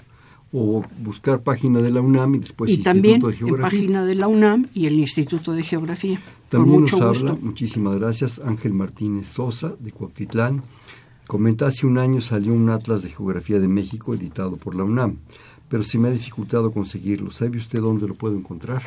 [0.52, 4.66] O buscar página de la UNAM y después y también en página de la UNAM
[4.74, 6.20] y el Instituto de Geografía.
[6.48, 10.62] También mucho nos habla, muchísimas gracias, Ángel Martínez Sosa de Cuautitlán.
[11.28, 15.18] Comenta, hace un año salió un Atlas de Geografía de México editado por la UNAM,
[15.68, 17.30] pero se me ha dificultado conseguirlo.
[17.30, 18.82] ¿Sabe usted dónde lo puedo encontrar?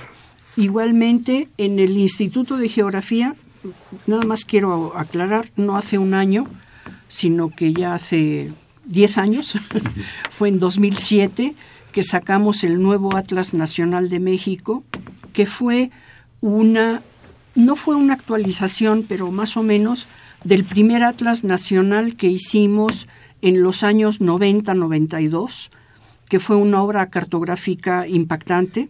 [0.57, 3.38] Igualmente, en el Instituto de Geografía
[4.07, 6.47] nada más quiero aclarar, no hace un año,
[7.09, 8.51] sino que ya hace
[8.86, 9.57] 10 años,
[10.32, 11.55] fue en 2007
[11.91, 14.84] que sacamos el nuevo Atlas Nacional de México,
[15.32, 15.91] que fue
[16.41, 17.01] una,
[17.55, 20.07] no fue una actualización, pero más o menos
[20.43, 23.07] del primer Atlas Nacional que hicimos
[23.41, 25.70] en los años 90-92,
[26.30, 28.89] que fue una obra cartográfica impactante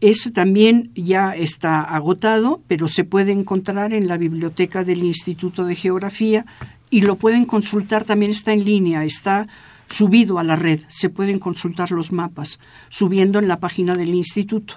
[0.00, 5.74] eso también ya está agotado, pero se puede encontrar en la biblioteca del Instituto de
[5.74, 6.46] Geografía
[6.90, 9.48] y lo pueden consultar, también está en línea, está
[9.88, 14.74] subido a la red, se pueden consultar los mapas, subiendo en la página del instituto,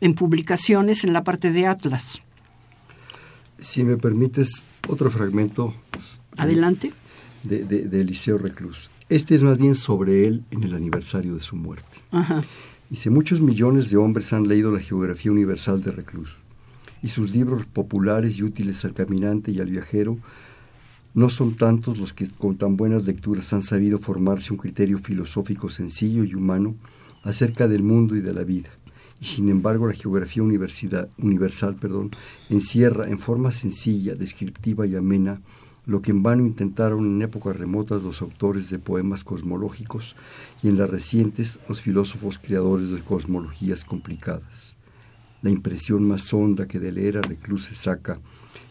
[0.00, 2.22] en publicaciones en la parte de Atlas.
[3.58, 5.74] Si me permites, otro fragmento.
[6.36, 6.92] Adelante.
[7.42, 8.90] De, de Eliseo Reclus.
[9.08, 11.96] Este es más bien sobre él en el aniversario de su muerte.
[12.10, 12.42] Ajá.
[12.90, 16.30] Dice, muchos millones de hombres han leído la geografía universal de Reclus,
[17.02, 20.18] y sus libros populares y útiles al caminante y al viajero
[21.14, 25.70] no son tantos los que con tan buenas lecturas han sabido formarse un criterio filosófico
[25.70, 26.74] sencillo y humano
[27.22, 28.70] acerca del mundo y de la vida.
[29.20, 32.10] Y sin embargo la geografía universal perdón,
[32.50, 35.40] encierra en forma sencilla, descriptiva y amena
[35.86, 40.16] lo que en vano intentaron en épocas remotas los autores de poemas cosmológicos
[40.62, 44.76] y en las recientes los filósofos creadores de cosmologías complicadas.
[45.42, 48.18] La impresión más honda que de leer a Recluse saca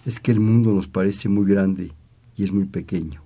[0.06, 1.92] es que el mundo nos parece muy grande
[2.36, 3.22] y es muy pequeño,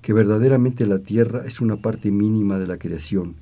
[0.00, 3.36] que verdaderamente la Tierra es una parte mínima de la creación,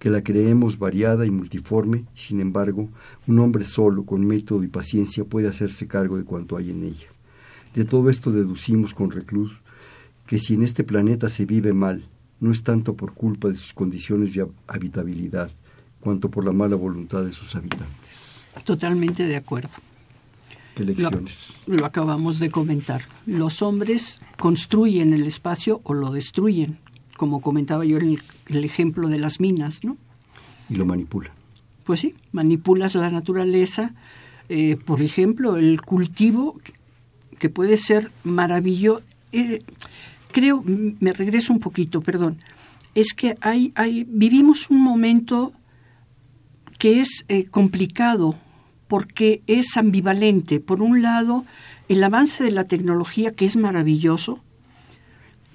[0.00, 2.88] que la creemos variada y multiforme, y sin embargo,
[3.28, 7.06] un hombre solo, con método y paciencia, puede hacerse cargo de cuanto hay en ella.
[7.74, 9.52] De todo esto deducimos con Reclus
[10.26, 12.04] que si en este planeta se vive mal,
[12.40, 15.50] no es tanto por culpa de sus condiciones de habitabilidad,
[16.00, 18.44] cuanto por la mala voluntad de sus habitantes.
[18.64, 19.70] Totalmente de acuerdo.
[20.74, 21.54] ¿Qué lecciones?
[21.66, 23.02] Lo, acabamos de comentar.
[23.26, 26.78] Los hombres construyen el espacio o lo destruyen
[27.22, 28.18] como comentaba yo en
[28.48, 29.96] el, ejemplo de las minas, ¿no?
[30.68, 31.30] Y lo manipula.
[31.84, 33.94] Pues sí, manipulas la naturaleza.
[34.48, 36.60] Eh, por ejemplo, el cultivo,
[37.42, 39.02] que puede ser maravilloso.
[39.32, 39.58] Eh,
[40.30, 42.38] creo, me regreso un poquito, perdón.
[42.94, 45.52] Es que hay, hay, vivimos un momento
[46.78, 48.36] que es eh, complicado
[48.86, 50.60] porque es ambivalente.
[50.60, 51.44] Por un lado,
[51.88, 54.38] el avance de la tecnología, que es maravilloso,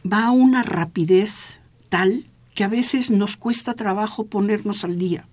[0.03, 5.25] va a una rapidez tal que a veces nos cuesta trabajo ponernos al día.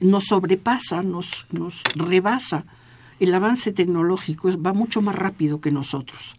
[0.00, 2.64] Nos sobrepasa, nos, nos rebasa.
[3.22, 6.34] El avance tecnológico va mucho más rápido que nosotros.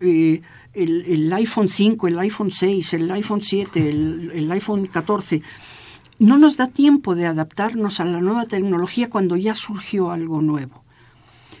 [0.00, 0.40] Eh,
[0.72, 5.42] el, iPhone 5, el iPhone 6, el iPhone 7, el, iPhone 14,
[6.18, 10.80] no nos da tiempo de adaptarnos a la nueva tecnología cuando ya surgió algo nuevo.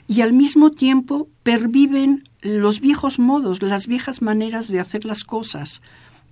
[0.08, 5.82] Y al mismo tiempo perviven los viejos modos, las viejas maneras de hacer las cosas,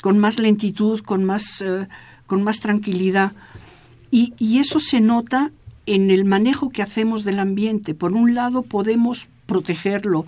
[0.01, 1.89] con más lentitud, con más, eh,
[2.27, 3.33] con más tranquilidad.
[4.11, 5.53] Y eso se nota
[5.87, 7.95] en el manejo que hacemos del ambiente.
[7.95, 10.27] Por un lado, podemos protegerlo.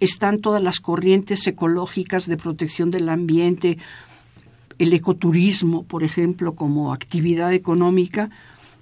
[0.00, 3.78] Están todas las corrientes ecológicas de protección del ambiente,
[4.78, 8.30] el ecoturismo, por ejemplo, como actividad económica.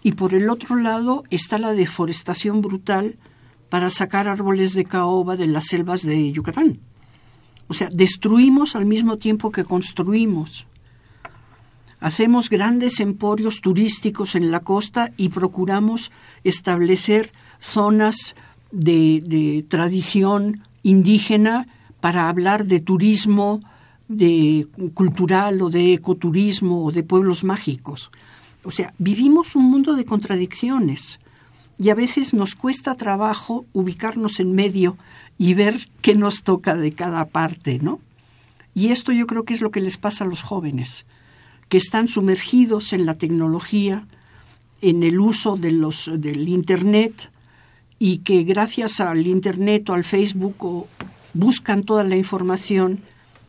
[0.03, 3.17] Y por el otro lado está la deforestación brutal
[3.69, 6.79] para sacar árboles de caoba de las selvas de Yucatán.
[7.69, 10.67] O sea, destruimos al mismo tiempo que construimos.
[12.01, 16.13] Hacemos grandes emporios turísticos en la costa y procuramos
[16.45, 18.37] establecer zonas
[18.71, 21.67] de, de tradición indígena
[22.01, 23.61] para hablar de turismo
[24.09, 28.11] de cultural o de ecoturismo o de pueblos mágicos.
[28.65, 31.21] O sea, vivimos un mundo de contradicciones
[31.79, 34.97] y a veces nos cuesta trabajo ubicarnos en medio
[35.39, 38.01] y ver qué nos toca de cada parte, ¿no?
[38.75, 41.07] Y esto yo creo que es lo que les pasa a los jóvenes,
[41.69, 44.07] que están sumergidos en la tecnología,
[44.81, 47.31] en el uso de los, del Internet
[47.99, 50.87] y que gracias al Internet o al Facebook
[51.35, 53.01] buscan toda la información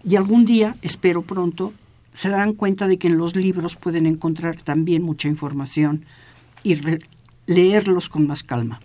[0.03, 1.73] y algún día, espero pronto,
[2.13, 6.05] se darán cuenta de que en los libros pueden encontrar también mucha información
[6.63, 6.77] y
[7.45, 8.79] leerlos con más calma.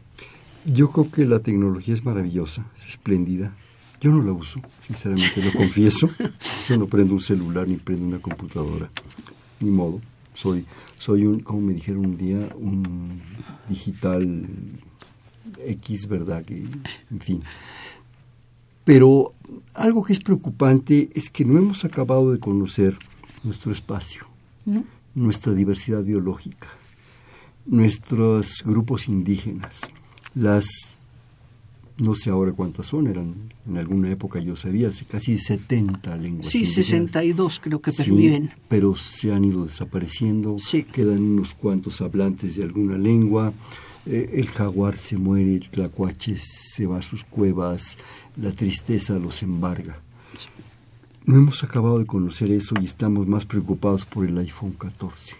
[0.64, 3.55] Yo creo que la tecnología es maravillosa, es espléndida.
[4.01, 6.11] Yo no la uso, sinceramente lo confieso.
[6.68, 8.91] Yo no prendo un celular ni prendo una computadora,
[9.63, 10.01] ni modo.
[10.35, 13.21] Soy, soy un, como me dijeron un día, un
[13.69, 14.49] digital
[15.67, 16.45] X, ¿verdad?
[16.45, 16.61] Que,
[17.11, 17.43] en fin.
[18.85, 19.35] Pero
[19.75, 22.99] algo que es preocupante es que no hemos acabado de conocer
[23.45, 24.27] nuestro espacio,
[25.15, 26.69] nuestra diversidad biológica
[27.67, 29.81] nuestros grupos indígenas,
[30.35, 30.65] las,
[31.99, 36.49] no sé ahora cuántas son, eran en alguna época yo sabía, casi 70 lenguas.
[36.49, 38.53] Sí, 62 creo que perviven.
[38.68, 40.57] pero se han ido desapareciendo,
[40.93, 43.53] quedan unos cuantos hablantes de alguna lengua,
[44.07, 47.97] eh, el jaguar se muere, el tlacuache se va a sus cuevas,
[48.40, 50.01] la tristeza los embarga.
[51.24, 55.36] No hemos acabado de conocer eso y estamos más preocupados por el iPhone 14.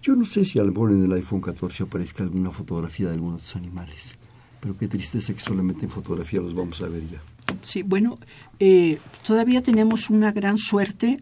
[0.00, 3.40] Yo no sé si al mejor en el iPhone 14 aparezca alguna fotografía de algunos
[3.40, 4.18] de estos animales,
[4.62, 7.20] pero qué tristeza que solamente en fotografía los vamos a ver ya.
[7.64, 8.20] Sí, bueno,
[8.60, 11.20] eh, todavía tenemos una gran suerte,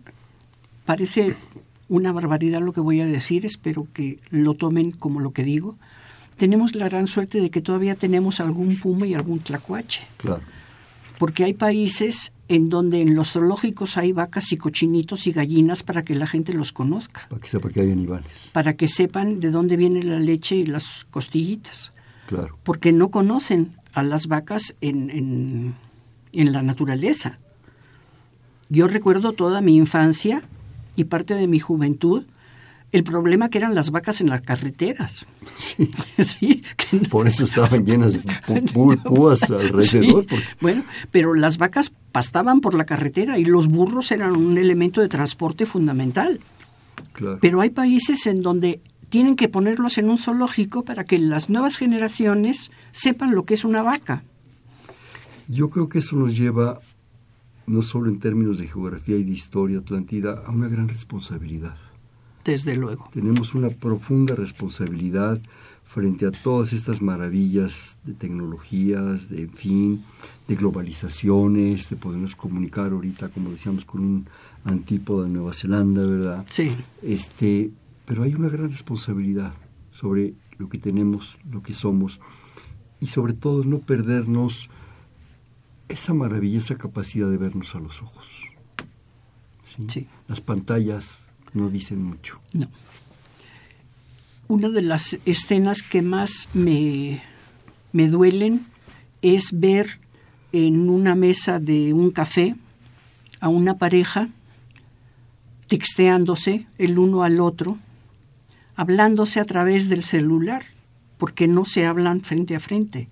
[0.84, 1.34] parece
[1.88, 5.78] una barbaridad lo que voy a decir, espero que lo tomen como lo que digo.
[6.36, 10.02] Tenemos la gran suerte de que todavía tenemos algún puma y algún tlacuache.
[10.18, 10.42] Claro.
[11.18, 16.02] Porque hay países en donde en los zoológicos hay vacas y cochinitos y gallinas para
[16.02, 17.26] que la gente los conozca.
[17.30, 18.50] Para que sepa que hay animales.
[18.52, 21.92] Para que sepan de dónde viene la leche y las costillitas.
[22.30, 22.56] Claro.
[22.62, 25.74] Porque no conocen a las vacas en, en,
[26.32, 27.40] en la naturaleza.
[28.68, 30.42] Yo recuerdo toda mi infancia
[30.94, 32.24] y parte de mi juventud
[32.92, 35.26] el problema que eran las vacas en las carreteras.
[36.18, 36.62] Sí.
[37.10, 38.20] Por eso estaban llenas de
[39.04, 40.26] púas alrededor.
[40.60, 45.08] Bueno, pero las vacas pastaban por la carretera y los burros eran un elemento de
[45.08, 46.40] transporte fundamental.
[47.12, 47.38] Claro.
[47.40, 51.76] Pero hay países en donde tienen que ponerlos en un zoológico para que las nuevas
[51.76, 54.22] generaciones sepan lo que es una vaca.
[55.48, 56.80] Yo creo que eso nos lleva,
[57.66, 61.76] no solo en términos de geografía y de historia Atlántida, a una gran responsabilidad
[62.44, 63.08] desde luego.
[63.12, 65.40] Tenemos una profunda responsabilidad
[65.84, 70.04] frente a todas estas maravillas de tecnologías, de en fin,
[70.46, 74.26] de globalizaciones, de podernos comunicar ahorita, como decíamos, con un
[74.64, 76.46] antípoda de Nueva Zelanda, ¿verdad?
[76.48, 76.76] Sí.
[77.02, 77.72] Este,
[78.10, 79.54] pero hay una gran responsabilidad
[79.92, 82.18] sobre lo que tenemos, lo que somos,
[82.98, 84.68] y sobre todo no perdernos
[85.88, 88.26] esa maravillosa capacidad de vernos a los ojos.
[89.86, 90.08] sí.
[90.26, 91.20] Las pantallas
[91.54, 92.40] no dicen mucho.
[92.52, 92.66] No.
[94.48, 97.22] Una de las escenas que más me,
[97.92, 98.66] me duelen
[99.22, 100.00] es ver
[100.50, 102.56] en una mesa de un café
[103.38, 104.30] a una pareja
[105.68, 107.78] texteándose el uno al otro,
[108.80, 110.62] hablándose a través del celular,
[111.18, 113.08] porque no se hablan frente a frente.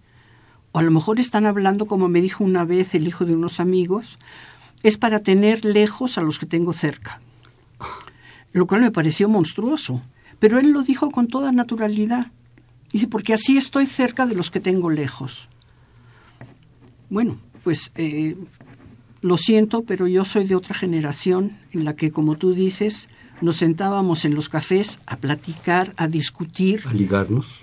[0.72, 3.60] O a lo mejor están hablando, como me dijo una vez el hijo de unos
[3.60, 4.18] amigos,
[4.82, 7.20] es para tener lejos a los que tengo cerca.
[8.54, 10.00] Lo cual me pareció monstruoso,
[10.38, 12.28] pero él lo dijo con toda naturalidad.
[12.90, 15.50] Dice, porque así estoy cerca de los que tengo lejos.
[17.10, 18.38] Bueno, pues eh,
[19.20, 23.10] lo siento, pero yo soy de otra generación en la que, como tú dices,
[23.40, 26.82] nos sentábamos en los cafés a platicar, a discutir.
[26.86, 27.62] A ligarnos.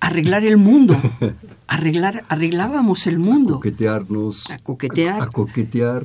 [0.00, 0.96] A arreglar el mundo.
[1.68, 3.54] Arreglar, arreglábamos el mundo.
[3.54, 4.50] A coquetearnos.
[4.50, 5.22] A coquetear.
[5.22, 6.04] A, coquetear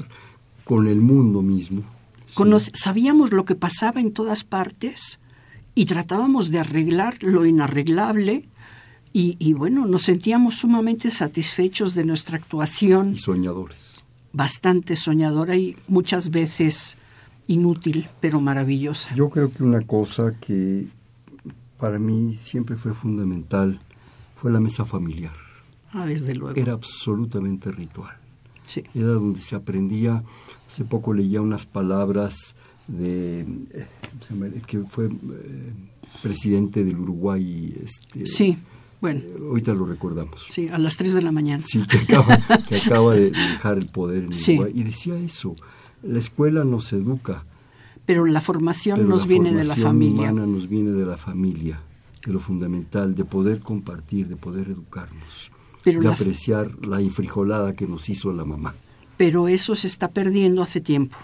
[0.64, 1.84] con el mundo mismo.
[2.74, 5.20] sabíamos lo que pasaba en todas partes
[5.76, 8.48] y tratábamos de arreglar lo inarreglable
[9.14, 13.14] y, y, bueno, nos sentíamos sumamente satisfechos de nuestra actuación.
[13.16, 13.92] Y soñadores
[14.34, 16.98] bastante soñadora y muchas veces
[17.52, 19.14] inútil, pero maravillosa.
[19.16, 20.88] Yo creo que una cosa que
[21.78, 23.80] para mí siempre fue fundamental
[24.36, 25.34] fue la mesa familiar.
[25.92, 26.60] Ah, desde luego.
[26.60, 28.16] Era absolutamente ritual.
[28.64, 28.84] Sí.
[28.94, 30.24] Era donde se aprendía,
[30.70, 32.56] hace poco leía unas palabras
[32.88, 35.74] de eh, que fue eh,
[36.22, 37.76] presidente del Uruguay.
[37.84, 38.58] Este, sí
[39.02, 39.20] bueno.
[39.20, 40.46] Eh, ahorita lo recordamos.
[40.50, 41.64] Sí, a las 3 de la mañana.
[41.68, 44.72] Sí, que acaba, que acaba de dejar el poder en Uruguay.
[44.76, 45.56] Y decía eso,
[46.04, 47.44] la escuela nos educa.
[48.06, 50.32] Pero la formación nos viene de la familia.
[50.32, 51.80] humana nos viene de la familia,
[52.26, 55.52] de lo fundamental, de poder compartir, de poder educarnos,
[55.86, 58.74] de apreciar la infrijolada que nos hizo la mamá.
[59.18, 61.18] Pero eso se está perdiendo hace tiempo.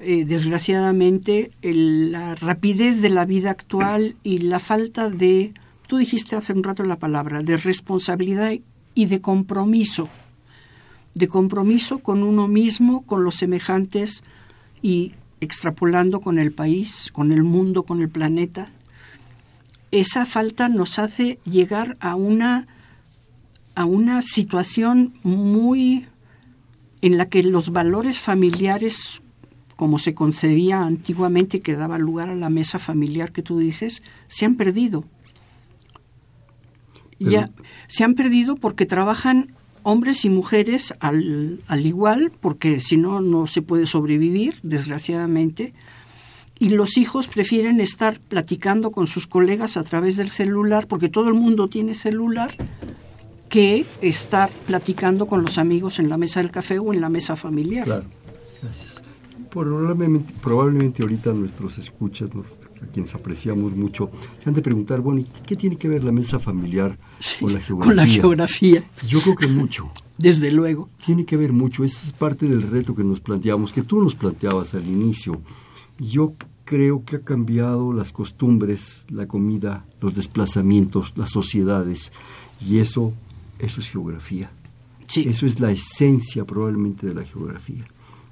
[0.00, 5.52] Eh, desgraciadamente, la rapidez de la vida actual y la falta de
[5.90, 8.52] Tú dijiste hace un rato la palabra de responsabilidad
[8.94, 10.08] y de compromiso,
[11.14, 14.22] de compromiso con uno mismo, con los semejantes
[14.82, 18.70] y extrapolando con el país, con el mundo, con el planeta.
[19.90, 22.66] Esa falta nos hace llegar a una
[23.74, 26.06] a una situación muy
[27.02, 29.22] en la que los valores familiares
[29.76, 34.44] como se concebía antiguamente que daba lugar a la mesa familiar que tú dices, se
[34.44, 35.04] han perdido
[37.20, 37.50] ya
[37.86, 39.52] se han perdido porque trabajan
[39.82, 45.72] hombres y mujeres al, al igual, porque si no, no se puede sobrevivir, desgraciadamente.
[46.58, 51.28] Y los hijos prefieren estar platicando con sus colegas a través del celular, porque todo
[51.28, 52.54] el mundo tiene celular,
[53.48, 57.34] que estar platicando con los amigos en la mesa del café o en la mesa
[57.34, 57.84] familiar.
[57.84, 58.04] Claro,
[58.62, 59.02] gracias.
[59.50, 62.30] Probablemente, ahorita nuestros escuchas,
[62.82, 64.10] a quienes apreciamos mucho,
[64.42, 66.98] se han de preguntar, bueno, ¿qué tiene que ver la mesa familiar
[67.40, 67.88] con la geografía?
[67.88, 68.84] Con la geografía.
[69.06, 69.90] Yo creo que mucho.
[70.18, 70.88] Desde luego.
[71.04, 71.82] Tiene que ver mucho.
[71.82, 75.40] Eso es parte del reto que nos planteamos, que tú nos planteabas al inicio.
[75.98, 82.12] Yo creo que ha cambiado las costumbres, la comida, los desplazamientos, las sociedades.
[82.60, 83.14] Y eso,
[83.58, 84.50] eso es geografía.
[85.06, 85.24] Sí.
[85.26, 87.86] Eso es la esencia probablemente de la geografía.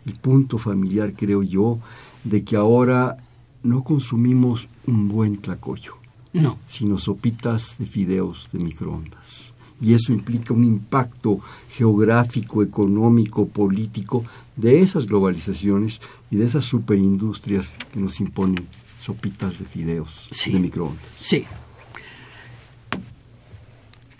[0.06, 1.78] El punto familiar, creo yo,
[2.24, 3.16] de que ahora
[3.62, 5.94] no consumimos un buen tlacoyo,
[6.32, 6.58] no.
[6.68, 9.52] sino sopitas de fideos de microondas.
[9.80, 11.40] Y eso implica un impacto
[11.70, 14.24] geográfico, económico, político
[14.56, 16.00] de esas globalizaciones
[16.30, 18.66] y de esas superindustrias que nos imponen
[18.98, 21.04] sopitas de fideos de microondas.
[21.12, 21.44] Sí.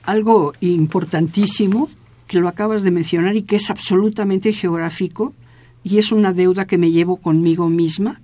[0.04, 1.90] Algo importantísimo
[2.28, 5.34] que lo acabas de mencionar y que es absolutamente geográfico
[5.82, 8.20] y es una deuda que me llevo conmigo misma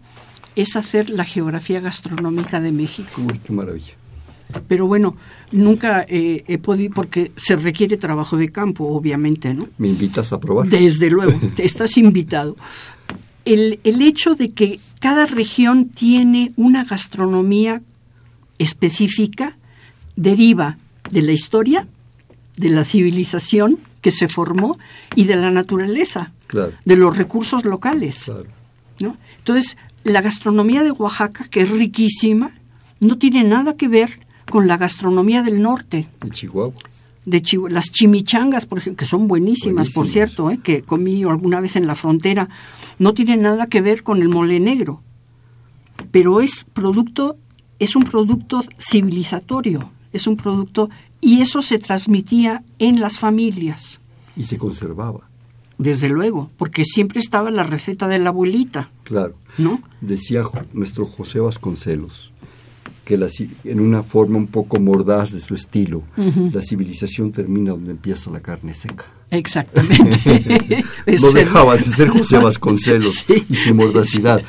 [0.56, 3.10] es hacer la geografía gastronómica de México.
[3.18, 3.92] Uy, qué maravilla.
[4.68, 5.16] Pero bueno,
[5.52, 9.68] nunca eh, he podido, porque se requiere trabajo de campo, obviamente, ¿no?
[9.78, 10.68] ¿Me invitas a probar?
[10.68, 12.56] Desde luego, te estás invitado.
[13.44, 17.82] El, el hecho de que cada región tiene una gastronomía
[18.58, 19.56] específica
[20.16, 20.78] deriva
[21.10, 21.86] de la historia,
[22.56, 24.78] de la civilización que se formó
[25.16, 26.32] y de la naturaleza,
[26.84, 28.24] de los recursos locales.
[28.24, 28.46] Claro.
[29.00, 29.16] ¿no?
[29.38, 32.52] Entonces, la gastronomía de Oaxaca, que es riquísima,
[33.00, 36.08] no tiene nada que ver con la gastronomía del norte.
[36.20, 36.74] De Chihuahua.
[37.24, 40.60] De las chimichangas, por ejemplo, que son buenísimas, por cierto, ¿eh?
[40.62, 42.50] que comí alguna vez en la frontera,
[42.98, 45.00] no tienen nada que ver con el mole negro,
[46.10, 47.36] pero es producto,
[47.78, 50.90] es un producto civilizatorio, es un producto
[51.22, 54.00] y eso se transmitía en las familias.
[54.36, 55.30] Y se conservaba.
[55.84, 58.90] Desde luego, porque siempre estaba la receta de la abuelita.
[59.04, 59.34] Claro.
[59.58, 59.80] ¿No?
[60.00, 62.32] Decía nuestro José Vasconcelos
[63.04, 63.28] que la,
[63.64, 68.40] en una forma un poco mordaz de su estilo, la civilización termina donde empieza la
[68.40, 69.04] carne seca.
[69.30, 70.84] Exactamente.
[71.20, 74.42] no dejaba de ser José Vasconcelos y su mordacidad.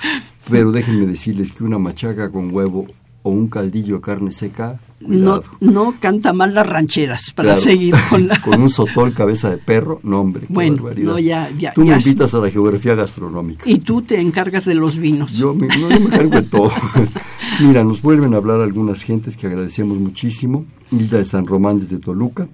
[0.50, 2.88] Pero déjenme decirles que una machaca con huevo
[3.26, 8.40] o un caldillo carne seca, no, no canta mal las rancheras para seguir con la...
[8.40, 12.36] con un sotol cabeza de perro, no hombre, bueno, no, ya, ya, Tú me invitas
[12.36, 13.68] a la geografía gastronómica.
[13.68, 15.32] Y tú te encargas de los vinos.
[15.32, 16.72] Yo me, yo me encargo de todo.
[17.62, 20.64] Mira, nos vuelven a hablar algunas gentes que agradecemos muchísimo.
[20.92, 22.48] Hilda de San Román desde Toluca.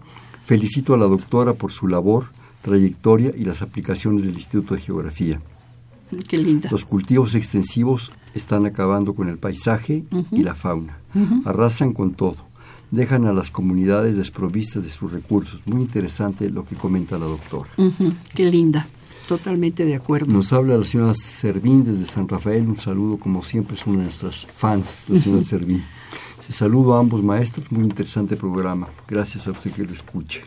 [0.45, 2.27] Felicito a la doctora por su labor,
[2.61, 5.41] trayectoria y las aplicaciones del Instituto de Geografía.
[6.29, 6.69] Qué linda.
[6.71, 10.97] Los cultivos extensivos están acabando con el paisaje y la fauna.
[11.45, 12.37] Arrasan con todo.
[12.91, 15.61] Dejan a las comunidades desprovistas de sus recursos.
[15.65, 17.69] Muy interesante lo que comenta la doctora.
[18.33, 18.87] Qué linda.
[19.27, 20.31] Totalmente de acuerdo.
[20.31, 22.67] Nos habla la señora Servín desde San Rafael.
[22.67, 25.81] Un saludo, como siempre, es una de nuestras fans, la señora Servín.
[26.45, 27.71] Se saludo a ambos maestros.
[27.71, 28.89] Muy interesante programa.
[29.07, 30.41] Gracias a usted que lo escuche.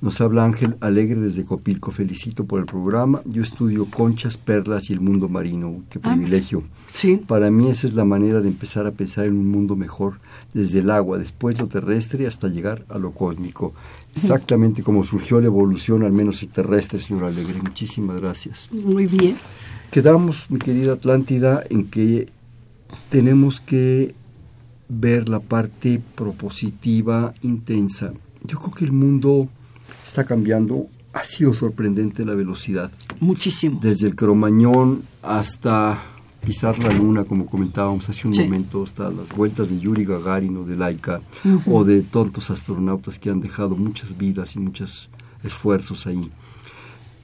[0.00, 1.90] Nos habla Ángel Alegre desde Copilco.
[1.90, 3.20] Felicito por el programa.
[3.24, 5.82] Yo estudio conchas, perlas y el mundo marino.
[5.90, 6.62] Qué ah, privilegio.
[6.92, 7.16] sí.
[7.16, 10.20] Para mí esa es la manera de empezar a pensar en un mundo mejor,
[10.54, 13.74] desde el agua, después lo terrestre, hasta llegar a lo cósmico.
[14.14, 17.60] Exactamente como surgió la evolución, al menos terrestre, señor Alegre.
[17.60, 18.70] Muchísimas gracias.
[18.72, 19.36] Muy bien.
[19.90, 22.28] Quedamos, mi querida Atlántida, en que
[23.10, 24.14] tenemos que
[24.88, 28.12] ver la parte propositiva intensa.
[28.44, 29.48] Yo creo que el mundo
[30.08, 30.88] está cambiando.
[31.12, 32.90] Ha sido sorprendente la velocidad.
[33.20, 33.78] Muchísimo.
[33.82, 35.98] Desde el cromañón hasta
[36.44, 40.64] pisar la luna, como comentábamos hace un momento, hasta las vueltas de Yuri Gagarin o
[40.64, 41.20] de Laika,
[41.66, 45.10] o de tontos astronautas que han dejado muchas vidas y muchos
[45.42, 46.30] esfuerzos ahí.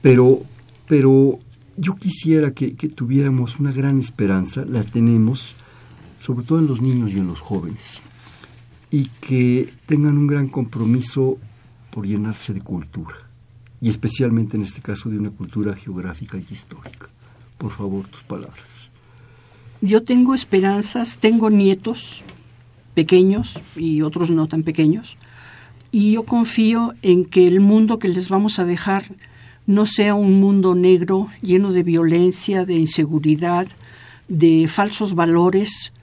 [0.01, 0.41] Pero,
[0.87, 1.39] pero
[1.77, 5.55] yo quisiera que, que tuviéramos una gran esperanza, la tenemos,
[6.19, 8.01] sobre todo en los niños y en los jóvenes,
[8.91, 11.37] y que tengan un gran compromiso
[11.95, 13.15] por llenarse de cultura,
[13.79, 17.07] y especialmente en este caso de una cultura geográfica y histórica.
[17.57, 18.89] Por favor, tus palabras.
[19.79, 22.21] Yo tengo esperanzas, tengo nietos
[22.95, 25.15] pequeños y otros no tan pequeños,
[25.89, 29.05] y yo confío en que el mundo que les vamos a dejar
[29.65, 33.67] no sea un mundo negro lleno de violencia, de inseguridad,
[34.27, 35.93] de falsos valores,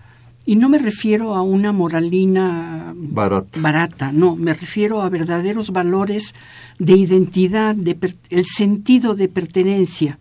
[0.45, 4.12] y no me refiero a una moralina barata.
[4.12, 6.34] no, me refiero a verdaderos valores
[6.78, 7.97] de identidad, de
[8.30, 10.18] el sentido de pertenencia,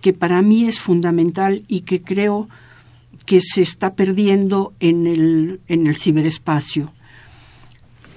[0.00, 2.48] que para mí es fundamental y que creo
[3.26, 6.92] que se está perdiendo en el, en el ciberespacio.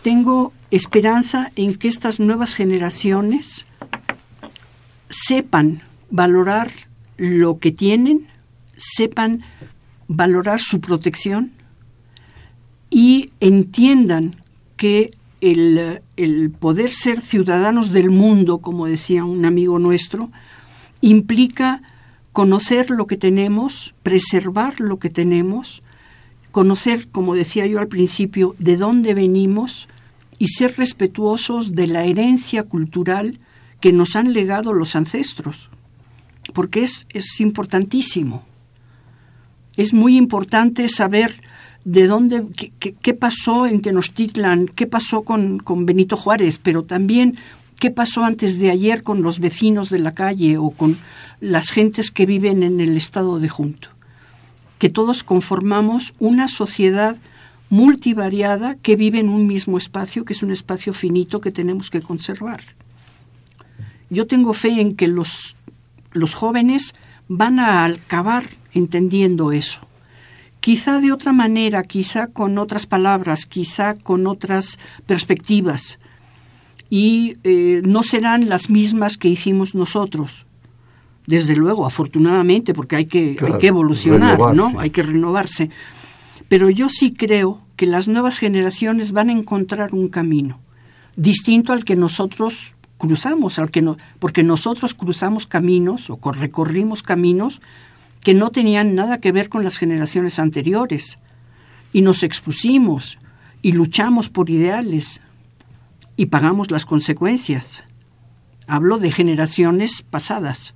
[0.04, 3.66] Tengo esperanza en que estas nuevas generaciones
[5.10, 5.82] sepan
[6.12, 6.70] valorar
[7.18, 8.28] lo que tienen,
[8.76, 9.44] sepan
[10.08, 11.52] valorar su protección
[12.90, 14.36] y entiendan
[14.78, 20.32] que el, el, poder ser ciudadanos del mundo, como decía un amigo nuestro,
[21.02, 21.82] implica
[22.32, 25.84] conocer lo que tenemos, preservar lo que tenemos,
[26.52, 29.88] conocer, como decía yo al principio, de dónde venimos
[30.40, 33.40] y ser respetuosos de la herencia cultural
[33.80, 35.70] que nos han legado los ancestros,
[36.54, 38.44] porque es, es importantísimo.
[39.78, 41.42] Es muy importante saber
[41.86, 42.44] de dónde,
[42.80, 47.38] qué, pasó en Tenochtitlan, qué pasó con, con Benito Juárez, pero también
[47.80, 50.98] qué pasó antes de ayer con los vecinos de la calle o con
[51.40, 53.90] las gentes que viven en el estado de Junto.
[54.80, 57.16] Que todos conformamos una sociedad
[57.70, 62.02] multivariada que vive en un mismo espacio, que es un espacio finito que tenemos que
[62.02, 62.62] conservar.
[64.10, 65.56] Yo tengo fe en que los,
[66.12, 66.96] los jóvenes
[67.28, 69.82] van a acabar entendiendo eso.
[70.60, 76.00] Quizá de otra manera, quizá con otras palabras, quizá con otras perspectivas.
[76.90, 80.46] Y eh, no serán las mismas que hicimos nosotros.
[81.26, 84.80] Desde luego, afortunadamente, porque hay que, hay que evolucionar, ¿no?
[84.80, 85.70] Hay que renovarse.
[86.48, 90.60] Pero yo sí creo que las nuevas generaciones van a encontrar un camino
[91.18, 97.62] distinto al que nosotros cruzamos, al que no, porque nosotros cruzamos caminos o recorrimos caminos
[98.28, 101.18] que no tenían nada que ver con las generaciones anteriores.
[101.94, 103.20] Y nos expusimos
[103.62, 105.22] y luchamos por ideales
[106.18, 107.86] y pagamos las consecuencias.
[108.68, 110.74] Hablo de generaciones pasadas.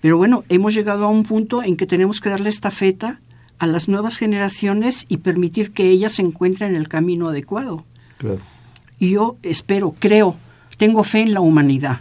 [0.00, 3.18] Pero bueno, hemos llegado a un punto en que tenemos que darle esta feta
[3.58, 7.84] a las nuevas generaciones y permitir que ellas se encuentren en el camino adecuado.
[9.00, 10.36] Y yo espero, creo,
[10.76, 11.98] tengo fe en la humanidad.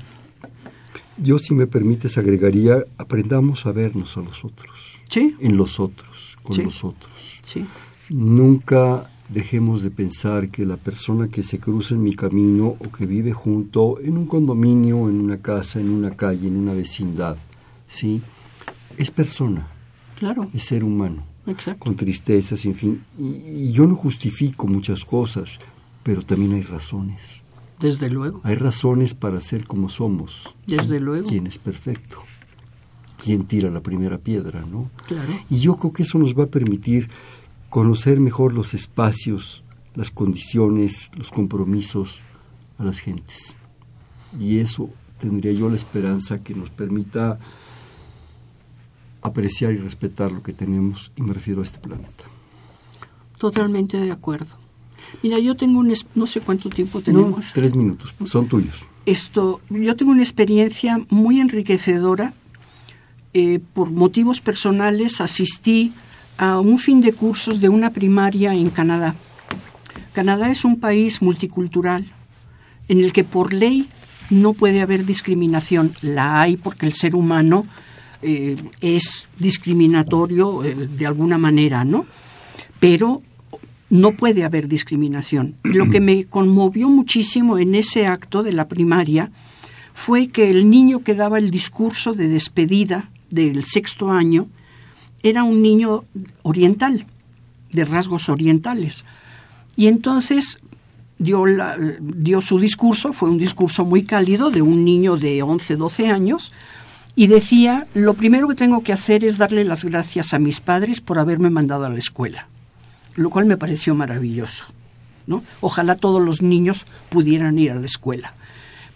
[1.17, 4.71] Yo, si me permites, agregaría, aprendamos a vernos a los otros.
[5.09, 5.35] Sí.
[5.39, 6.63] En los otros, con Sí.
[6.63, 7.39] los otros.
[7.43, 7.65] Sí.
[8.09, 13.05] Nunca dejemos de pensar que la persona que se cruza en mi camino o que
[13.05, 17.37] vive junto en un condominio, en una casa, en una calle, en una vecindad,
[17.87, 18.21] ¿sí?
[18.97, 19.67] Es persona,
[20.17, 20.49] Claro.
[20.53, 21.83] es ser humano, Exacto.
[21.85, 23.03] con tristezas, en fin.
[23.19, 23.23] Y,
[23.67, 25.59] y yo no justifico muchas cosas,
[26.03, 27.42] pero también hay razones.
[27.79, 28.41] Desde luego.
[28.43, 30.55] Hay razones para ser como somos.
[30.67, 31.27] Desde luego.
[31.27, 32.17] ¿Quién es perfecto?
[33.23, 34.89] ¿Quién tira la primera piedra, no?
[35.07, 35.31] Claro.
[35.49, 37.09] Y yo creo que eso nos va a permitir
[37.69, 39.63] conocer mejor los espacios,
[39.95, 42.19] las condiciones, los compromisos
[42.77, 43.57] a las gentes.
[44.39, 47.39] Y eso tendría yo la esperanza que nos permita
[49.21, 52.25] apreciar y respetar lo que tenemos, y me refiero a este planeta.
[53.37, 54.62] Totalmente de acuerdo.
[55.21, 55.93] Mira, yo tengo un...
[56.15, 57.45] No sé cuánto tiempo No, tenemos.
[57.53, 58.85] tres minutos, son tuyos.
[59.05, 62.33] Esto, yo tengo una experiencia muy enriquecedora.
[63.35, 65.91] Eh, por motivos personales asistí
[66.37, 69.15] a un fin de cursos de una primaria en Canadá.
[70.13, 72.05] Canadá es un país multicultural
[72.87, 73.87] en el que por ley
[74.29, 75.93] no puede haber discriminación.
[76.01, 77.65] La hay porque el ser humano
[78.21, 82.05] eh, es discriminatorio eh, de alguna manera, ¿no?
[82.79, 83.23] Pero
[83.93, 85.53] no puede haber discriminación.
[85.61, 89.29] Lo que me conmovió muchísimo en ese acto de la primaria
[89.93, 94.47] fue que el niño que daba el discurso de despedida del sexto año
[95.21, 96.05] era un niño
[96.41, 97.05] oriental,
[97.71, 99.05] de rasgos orientales.
[99.75, 100.57] Y entonces
[101.19, 106.51] dio, su discurso, fue un discurso muy cálido de un niño de 11, 12 años,
[107.15, 110.99] y decía, lo primero que tengo que hacer es darle las gracias a mis padres
[110.99, 112.47] por haberme mandado a la escuela
[113.15, 114.65] lo cual me pareció maravilloso.
[115.27, 115.43] ¿no?
[115.61, 118.33] Ojalá todos los niños pudieran ir a la escuela.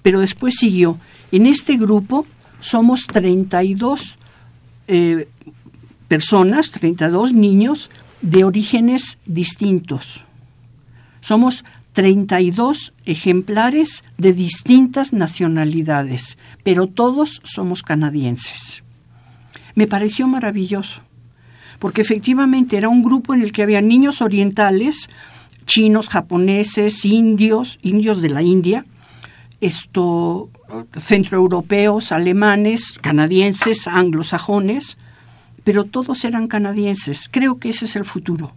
[0.01, 0.97] Pero después siguió,
[1.31, 2.25] en este grupo
[2.59, 4.17] somos 32
[4.87, 5.27] eh,
[6.07, 7.91] personas, 32 niños
[8.21, 10.23] de orígenes distintos.
[11.21, 11.63] Somos
[11.93, 18.83] 32 ejemplares de distintas nacionalidades, pero todos somos canadienses.
[19.75, 21.01] Me pareció maravilloso
[21.79, 25.09] porque efectivamente era un grupo en el que había niños orientales,
[25.65, 28.85] chinos, japoneses, indios, indios de la India,
[29.61, 30.49] esto
[30.97, 34.97] centroeuropeos, alemanes, canadienses, anglosajones,
[35.63, 37.29] pero todos eran canadienses.
[37.31, 38.53] Creo que ese es el futuro.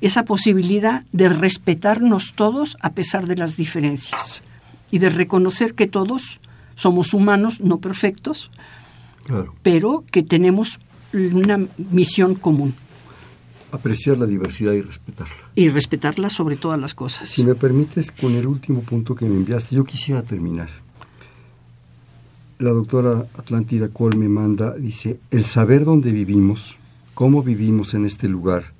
[0.00, 4.42] Esa posibilidad de respetarnos todos a pesar de las diferencias
[4.90, 6.40] y de reconocer que todos
[6.74, 8.50] somos humanos no perfectos,
[9.24, 9.54] Claro.
[9.62, 10.80] pero que tenemos
[11.12, 12.74] una misión común
[13.70, 15.34] Apreciar la diversidad y respetarla.
[15.54, 17.28] y respetarla sobre todas las cosas.
[17.28, 20.70] Si me permites, con el último punto que me enviaste, yo quisiera terminar.
[22.58, 26.76] La doctora Atlántida Cole me manda, dice, el saber dónde vivimos,
[27.14, 28.72] cómo vivimos en este lugar,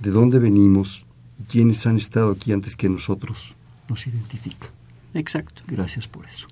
[0.00, 1.04] de dónde venimos,
[1.40, 3.54] y quiénes han estado aquí antes que nosotros,
[3.88, 4.66] nos identifica.
[5.14, 5.62] Exacto.
[5.68, 6.48] Gracias por eso.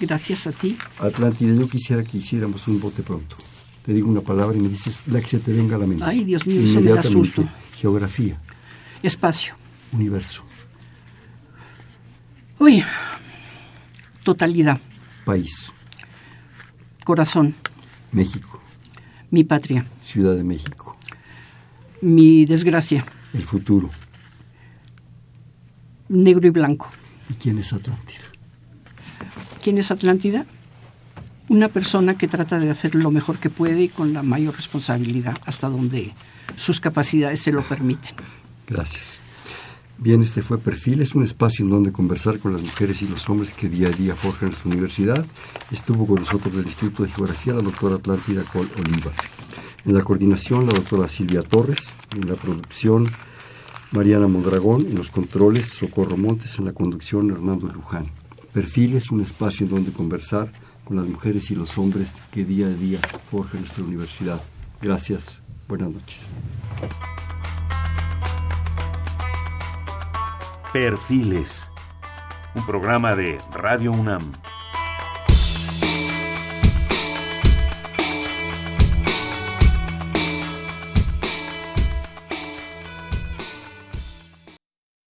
[0.00, 0.76] Gracias a ti.
[0.98, 3.36] Atlántida, yo quisiera que hiciéramos un bote pronto.
[3.84, 6.04] Te digo una palabra y me dices la que se te venga a la mente.
[6.04, 7.48] Ay, Dios mío, eso me da susto.
[7.78, 8.38] Geografía,
[9.02, 9.54] Espacio.
[9.92, 10.42] universo,
[12.58, 12.84] Uy.
[14.22, 14.78] Totalidad.
[15.24, 15.72] país,
[17.04, 17.54] Corazón.
[18.12, 18.60] México,
[19.30, 19.86] Mi patria.
[20.02, 20.96] Ciudad de México,
[22.02, 23.04] Mi desgracia.
[23.32, 23.88] el futuro.
[26.08, 26.90] Negro y blanco.
[27.30, 28.18] ¿Y quién es Atlántida?
[29.62, 30.44] ¿Quién es Atlántida?
[31.50, 35.36] Una persona que trata de hacer lo mejor que puede y con la mayor responsabilidad,
[35.46, 36.12] hasta donde
[36.54, 38.14] sus capacidades se lo permiten.
[38.68, 39.18] Gracias.
[39.98, 43.28] Bien, este fue Perfil, es un espacio en donde conversar con las mujeres y los
[43.28, 45.26] hombres que día a día forjan nuestra universidad.
[45.72, 49.10] Estuvo con nosotros del Instituto de Geografía la doctora Atlántida Col Oliva.
[49.86, 51.96] En la coordinación, la doctora Silvia Torres.
[52.16, 53.10] En la producción,
[53.90, 54.86] Mariana Mondragón.
[54.86, 56.60] En los controles, Socorro Montes.
[56.60, 58.06] En la conducción, Hernando Luján.
[58.52, 60.52] Perfil es un espacio en donde conversar
[60.90, 62.98] con las mujeres y los hombres que día a día
[63.30, 64.40] forjan nuestra universidad.
[64.82, 65.40] Gracias.
[65.68, 66.22] Buenas noches.
[70.72, 71.70] Perfiles.
[72.56, 74.32] Un programa de Radio UNAM.